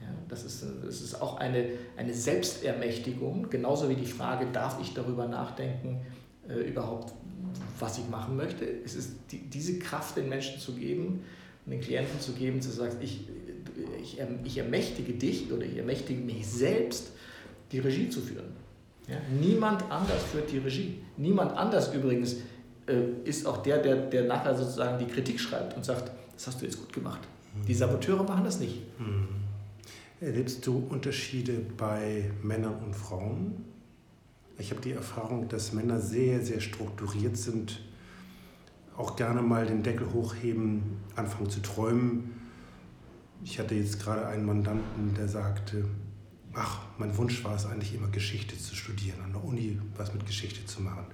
Ja, 0.00 0.08
das, 0.28 0.44
ist, 0.44 0.64
das 0.84 1.00
ist 1.00 1.20
auch 1.20 1.36
eine, 1.38 1.66
eine 1.96 2.14
Selbstermächtigung, 2.14 3.50
genauso 3.50 3.88
wie 3.88 3.96
die 3.96 4.06
Frage, 4.06 4.46
darf 4.52 4.80
ich 4.80 4.94
darüber 4.94 5.26
nachdenken, 5.26 6.00
äh, 6.48 6.60
überhaupt, 6.60 7.12
was 7.78 7.98
ich 7.98 8.08
machen 8.08 8.36
möchte. 8.36 8.64
Es 8.84 8.94
ist 8.94 9.12
die, 9.30 9.38
diese 9.38 9.78
Kraft 9.78 10.16
den 10.16 10.28
Menschen 10.28 10.60
zu 10.60 10.72
geben 10.74 11.24
den 11.66 11.80
Klienten 11.80 12.20
zu 12.20 12.32
geben, 12.32 12.60
zu 12.60 12.70
sagen, 12.70 12.96
ich, 13.00 13.20
ich, 14.02 14.18
erm, 14.18 14.40
ich 14.44 14.58
ermächtige 14.58 15.12
dich 15.12 15.52
oder 15.52 15.64
ich 15.64 15.76
ermächtige 15.76 16.20
mich 16.20 16.46
selbst, 16.46 17.12
die 17.70 17.78
Regie 17.78 18.08
zu 18.08 18.20
führen. 18.20 18.52
Ja? 19.08 19.16
Niemand 19.40 19.82
anders 19.90 20.22
führt 20.24 20.50
die 20.50 20.58
Regie. 20.58 20.98
Niemand 21.16 21.52
anders 21.56 21.94
übrigens 21.94 22.36
ist 23.24 23.46
auch 23.46 23.62
der, 23.62 23.78
der, 23.78 23.96
der 23.96 24.24
nachher 24.24 24.56
sozusagen 24.56 24.98
die 24.98 25.12
Kritik 25.12 25.38
schreibt 25.38 25.76
und 25.76 25.84
sagt, 25.84 26.10
das 26.34 26.46
hast 26.46 26.60
du 26.60 26.64
jetzt 26.64 26.78
gut 26.78 26.92
gemacht. 26.92 27.20
Die 27.66 27.74
Saboteure 27.74 28.24
machen 28.24 28.44
das 28.44 28.58
nicht. 28.58 28.80
Hm. 28.98 29.28
Erlebst 30.20 30.66
du 30.66 30.86
Unterschiede 30.88 31.60
bei 31.76 32.30
Männern 32.42 32.76
und 32.76 32.94
Frauen? 32.94 33.64
Ich 34.58 34.70
habe 34.70 34.80
die 34.80 34.92
Erfahrung, 34.92 35.48
dass 35.48 35.72
Männer 35.72 36.00
sehr, 36.00 36.40
sehr 36.42 36.60
strukturiert 36.60 37.36
sind, 37.36 37.80
auch 38.96 39.16
gerne 39.16 39.42
mal 39.42 39.66
den 39.66 39.82
Deckel 39.82 40.12
hochheben, 40.12 40.82
anfangen 41.16 41.50
zu 41.50 41.60
träumen. 41.60 42.30
Ich 43.44 43.58
hatte 43.58 43.74
jetzt 43.74 44.00
gerade 44.00 44.26
einen 44.26 44.46
Mandanten, 44.46 45.14
der 45.16 45.28
sagte, 45.28 45.84
ach, 46.52 46.82
mein 46.98 47.16
Wunsch 47.16 47.42
war 47.44 47.56
es 47.56 47.66
eigentlich 47.66 47.94
immer, 47.94 48.08
Geschichte 48.08 48.56
zu 48.56 48.74
studieren, 48.74 49.20
an 49.24 49.32
der 49.32 49.42
Uni 49.42 49.78
was 49.96 50.12
mit 50.12 50.26
Geschichte 50.26 50.64
zu 50.66 50.82
machen. 50.82 51.06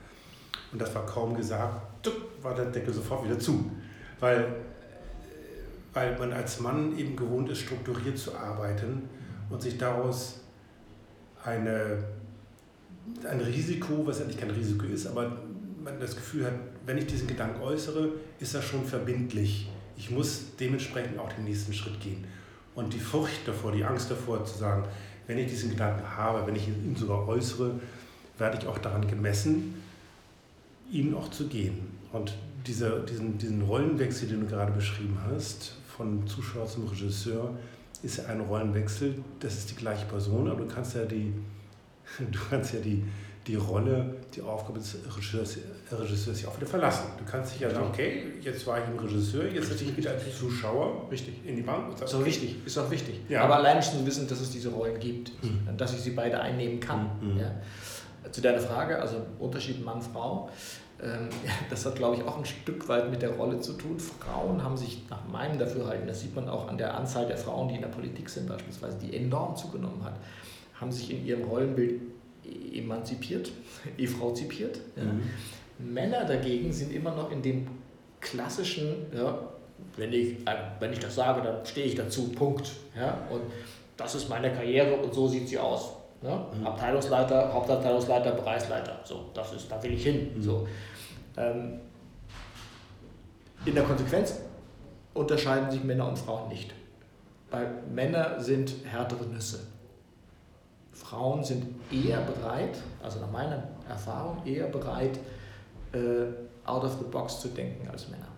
Und 0.72 0.80
das 0.80 0.94
war 0.94 1.06
kaum 1.06 1.34
gesagt, 1.34 2.08
war 2.42 2.54
der 2.54 2.66
Deckel 2.66 2.92
sofort 2.92 3.24
wieder 3.24 3.38
zu. 3.38 3.70
Weil, 4.20 4.56
weil 5.92 6.18
man 6.18 6.32
als 6.32 6.60
Mann 6.60 6.96
eben 6.98 7.16
gewohnt 7.16 7.48
ist, 7.50 7.60
strukturiert 7.60 8.18
zu 8.18 8.36
arbeiten 8.36 9.08
und 9.50 9.62
sich 9.62 9.78
daraus 9.78 10.40
eine, 11.44 12.04
ein 13.28 13.40
Risiko, 13.40 14.06
was 14.06 14.20
eigentlich 14.20 14.38
kein 14.38 14.50
Risiko 14.50 14.84
ist, 14.86 15.06
aber 15.06 15.38
man 15.82 16.00
das 16.00 16.16
Gefühl 16.16 16.46
hat, 16.46 16.52
wenn 16.84 16.98
ich 16.98 17.06
diesen 17.06 17.28
Gedanken 17.28 17.62
äußere, 17.62 18.10
ist 18.40 18.54
er 18.54 18.62
schon 18.62 18.84
verbindlich. 18.84 19.70
Ich 19.96 20.10
muss 20.10 20.56
dementsprechend 20.58 21.18
auch 21.18 21.32
den 21.32 21.44
nächsten 21.44 21.72
Schritt 21.72 22.00
gehen. 22.00 22.24
Und 22.74 22.92
die 22.92 23.00
Furcht 23.00 23.46
davor, 23.46 23.72
die 23.72 23.84
Angst 23.84 24.10
davor 24.10 24.44
zu 24.44 24.58
sagen, 24.58 24.84
wenn 25.26 25.38
ich 25.38 25.48
diesen 25.48 25.70
Gedanken 25.70 26.04
habe, 26.16 26.46
wenn 26.46 26.56
ich 26.56 26.68
ihn 26.68 26.94
sogar 26.96 27.26
äußere, 27.26 27.80
werde 28.38 28.58
ich 28.58 28.66
auch 28.66 28.78
daran 28.78 29.06
gemessen, 29.06 29.82
ihn 30.90 31.14
auch 31.14 31.30
zu 31.30 31.46
gehen. 31.46 31.78
Und 32.12 32.34
dieser, 32.66 33.00
diesen, 33.00 33.38
diesen 33.38 33.62
Rollenwechsel, 33.62 34.28
den 34.28 34.40
du 34.40 34.46
gerade 34.46 34.72
beschrieben 34.72 35.18
hast, 35.30 35.72
von 35.96 36.26
Zuschauer 36.26 36.66
zum 36.66 36.86
Regisseur, 36.88 37.50
ist 38.02 38.18
ja 38.18 38.26
ein 38.26 38.40
Rollenwechsel. 38.40 39.16
Das 39.40 39.58
ist 39.58 39.70
die 39.70 39.74
gleiche 39.76 40.06
Person, 40.06 40.48
aber 40.48 40.60
du 40.64 40.68
kannst 40.72 40.94
ja 40.94 41.04
die, 41.04 41.32
du 42.18 42.38
kannst 42.50 42.74
ja 42.74 42.80
die, 42.80 43.04
die 43.46 43.54
Rolle, 43.56 44.14
die 44.34 44.42
Aufgabe 44.42 44.78
des 44.78 44.96
Regisseurs, 45.16 45.56
Regisseurs 45.90 46.42
ja 46.42 46.48
auch 46.48 46.56
wieder 46.58 46.66
verlassen. 46.66 47.04
Du 47.18 47.24
kannst 47.30 47.54
dich 47.54 47.60
ja 47.60 47.70
sagen, 47.70 47.86
okay, 47.88 48.24
jetzt 48.42 48.66
war 48.66 48.78
ich 48.78 48.84
im 48.90 48.98
Regisseur, 48.98 49.46
jetzt 49.50 49.68
setze 49.68 49.84
ich 49.84 49.96
wieder 49.96 50.10
als 50.10 50.38
Zuschauer 50.38 51.08
Richtig. 51.10 51.34
in 51.46 51.56
die 51.56 51.62
Bank. 51.62 51.88
Und 51.88 51.98
sag, 51.98 52.08
Ist 52.08 52.14
auch 52.14 52.24
wichtig, 52.26 52.56
ist 52.66 52.76
auch 52.78 52.90
wichtig. 52.90 53.20
Ja. 53.28 53.44
Aber 53.44 53.56
allein 53.56 53.82
schon 53.82 54.00
zu 54.00 54.06
wissen, 54.06 54.28
dass 54.28 54.40
es 54.40 54.50
diese 54.50 54.68
Rollen 54.68 55.00
gibt, 55.00 55.32
Mhm. 55.42 55.76
dass 55.78 55.94
ich 55.94 56.00
sie 56.00 56.10
beide 56.10 56.38
einnehmen 56.40 56.78
kann. 56.78 57.08
Mhm. 57.22 57.38
Ja. 57.38 57.50
Zu 58.30 58.40
deiner 58.40 58.60
Frage, 58.60 59.00
also 59.00 59.16
Unterschied 59.38 59.84
Mann-Frau. 59.84 60.50
Ähm, 61.02 61.28
das 61.70 61.86
hat, 61.86 61.96
glaube 61.96 62.16
ich, 62.16 62.22
auch 62.22 62.38
ein 62.38 62.44
Stück 62.44 62.88
weit 62.88 63.10
mit 63.10 63.22
der 63.22 63.30
Rolle 63.30 63.60
zu 63.60 63.74
tun. 63.74 63.98
Frauen 63.98 64.62
haben 64.62 64.76
sich 64.76 65.02
nach 65.10 65.26
meinem 65.28 65.58
Dafürhalten, 65.58 66.06
das 66.06 66.20
sieht 66.20 66.34
man 66.34 66.48
auch 66.48 66.68
an 66.68 66.78
der 66.78 66.96
Anzahl 66.96 67.26
der 67.26 67.36
Frauen, 67.36 67.68
die 67.68 67.76
in 67.76 67.82
der 67.82 67.88
Politik 67.88 68.28
sind 68.28 68.48
beispielsweise, 68.48 68.98
die 68.98 69.16
enorm 69.16 69.56
zugenommen 69.56 70.02
hat, 70.04 70.14
haben 70.74 70.92
sich 70.92 71.10
in 71.10 71.26
ihrem 71.26 71.44
Rollenbild 71.44 72.00
emanzipiert, 72.72 73.52
efrauzipiert. 73.98 74.80
Mhm. 74.96 75.22
Männer 75.78 76.24
dagegen 76.24 76.72
sind 76.72 76.92
immer 76.92 77.14
noch 77.14 77.30
in 77.30 77.42
dem 77.42 77.66
klassischen, 78.20 79.06
ja, 79.14 79.38
wenn, 79.96 80.12
ich, 80.12 80.32
äh, 80.46 80.56
wenn 80.80 80.92
ich 80.92 80.98
das 80.98 81.14
sage, 81.14 81.42
dann 81.42 81.64
stehe 81.64 81.86
ich 81.86 81.94
dazu, 81.94 82.30
Punkt. 82.30 82.72
Ja, 82.96 83.26
und 83.30 83.42
das 83.96 84.14
ist 84.14 84.28
meine 84.28 84.52
Karriere 84.52 84.96
und 84.96 85.14
so 85.14 85.28
sieht 85.28 85.48
sie 85.48 85.58
aus. 85.58 85.92
Ne? 86.20 86.46
Mhm. 86.58 86.66
Abteilungsleiter, 86.66 87.52
Hauptabteilungsleiter, 87.52 88.32
Bereichsleiter. 88.32 89.00
So, 89.04 89.30
das 89.34 89.52
ist, 89.52 89.70
da 89.70 89.80
will 89.82 89.92
ich 89.92 90.02
hin. 90.02 90.32
Mhm. 90.34 90.42
So. 90.42 90.68
Ähm, 91.36 91.80
in 93.64 93.74
der 93.74 93.84
Konsequenz 93.84 94.40
unterscheiden 95.14 95.70
sich 95.70 95.84
Männer 95.84 96.08
und 96.08 96.18
Frauen 96.18 96.48
nicht. 96.48 96.74
Weil 97.50 97.82
Männer 97.92 98.40
sind 98.40 98.74
härtere 98.84 99.24
Nüsse. 99.26 99.60
Frauen 100.92 101.44
sind 101.44 101.64
eher 101.92 102.20
bereit, 102.20 102.78
also 103.02 103.20
nach 103.20 103.30
meiner 103.30 103.62
Erfahrung, 103.88 104.44
eher 104.44 104.66
bereit, 104.66 105.18
äh, 105.92 106.26
out 106.64 106.84
of 106.84 106.98
the 106.98 107.04
box 107.04 107.40
zu 107.40 107.48
denken 107.48 107.88
als 107.88 108.08
Männer. 108.08 108.28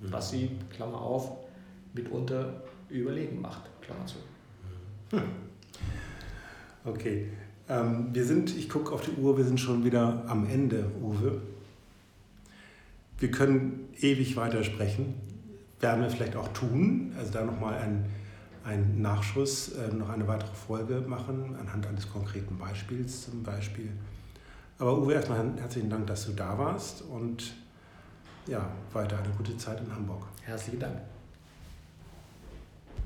Mhm. 0.00 0.12
Was 0.12 0.30
sie, 0.30 0.58
Klammer 0.74 1.00
auf, 1.00 1.30
mitunter 1.92 2.62
überlegen 2.88 3.40
macht, 3.40 3.62
Klammer 3.82 4.06
zu. 4.06 4.16
Hm. 5.12 5.22
Okay. 6.84 7.28
Ähm, 7.68 8.08
wir 8.12 8.24
sind, 8.24 8.56
ich 8.56 8.68
gucke 8.68 8.92
auf 8.92 9.02
die 9.02 9.12
Uhr, 9.12 9.36
wir 9.36 9.44
sind 9.44 9.60
schon 9.60 9.84
wieder 9.84 10.24
am 10.26 10.48
Ende, 10.48 10.90
Uwe. 11.00 11.40
Wir 13.18 13.30
können 13.30 13.88
ewig 14.00 14.36
weitersprechen. 14.36 15.14
Werden 15.80 16.02
wir 16.02 16.10
vielleicht 16.10 16.34
auch 16.34 16.48
tun. 16.48 17.12
Also 17.16 17.32
da 17.32 17.44
nochmal 17.44 17.78
ein, 17.78 18.06
ein 18.64 19.00
Nachschuss, 19.00 19.72
äh, 19.72 19.94
noch 19.94 20.08
eine 20.08 20.26
weitere 20.26 20.54
Folge 20.54 21.00
machen, 21.06 21.56
anhand 21.60 21.86
eines 21.86 22.10
konkreten 22.10 22.58
Beispiels 22.58 23.24
zum 23.24 23.42
Beispiel. 23.42 23.90
Aber 24.78 24.98
Uwe, 24.98 25.14
erstmal 25.14 25.52
herzlichen 25.58 25.90
Dank, 25.90 26.06
dass 26.08 26.26
du 26.26 26.32
da 26.32 26.58
warst 26.58 27.02
und 27.02 27.52
ja, 28.46 28.68
weiter 28.92 29.18
eine 29.18 29.32
gute 29.34 29.56
Zeit 29.56 29.80
in 29.80 29.94
Hamburg. 29.94 30.24
Herzlichen 30.42 30.80
Dank. 30.80 31.11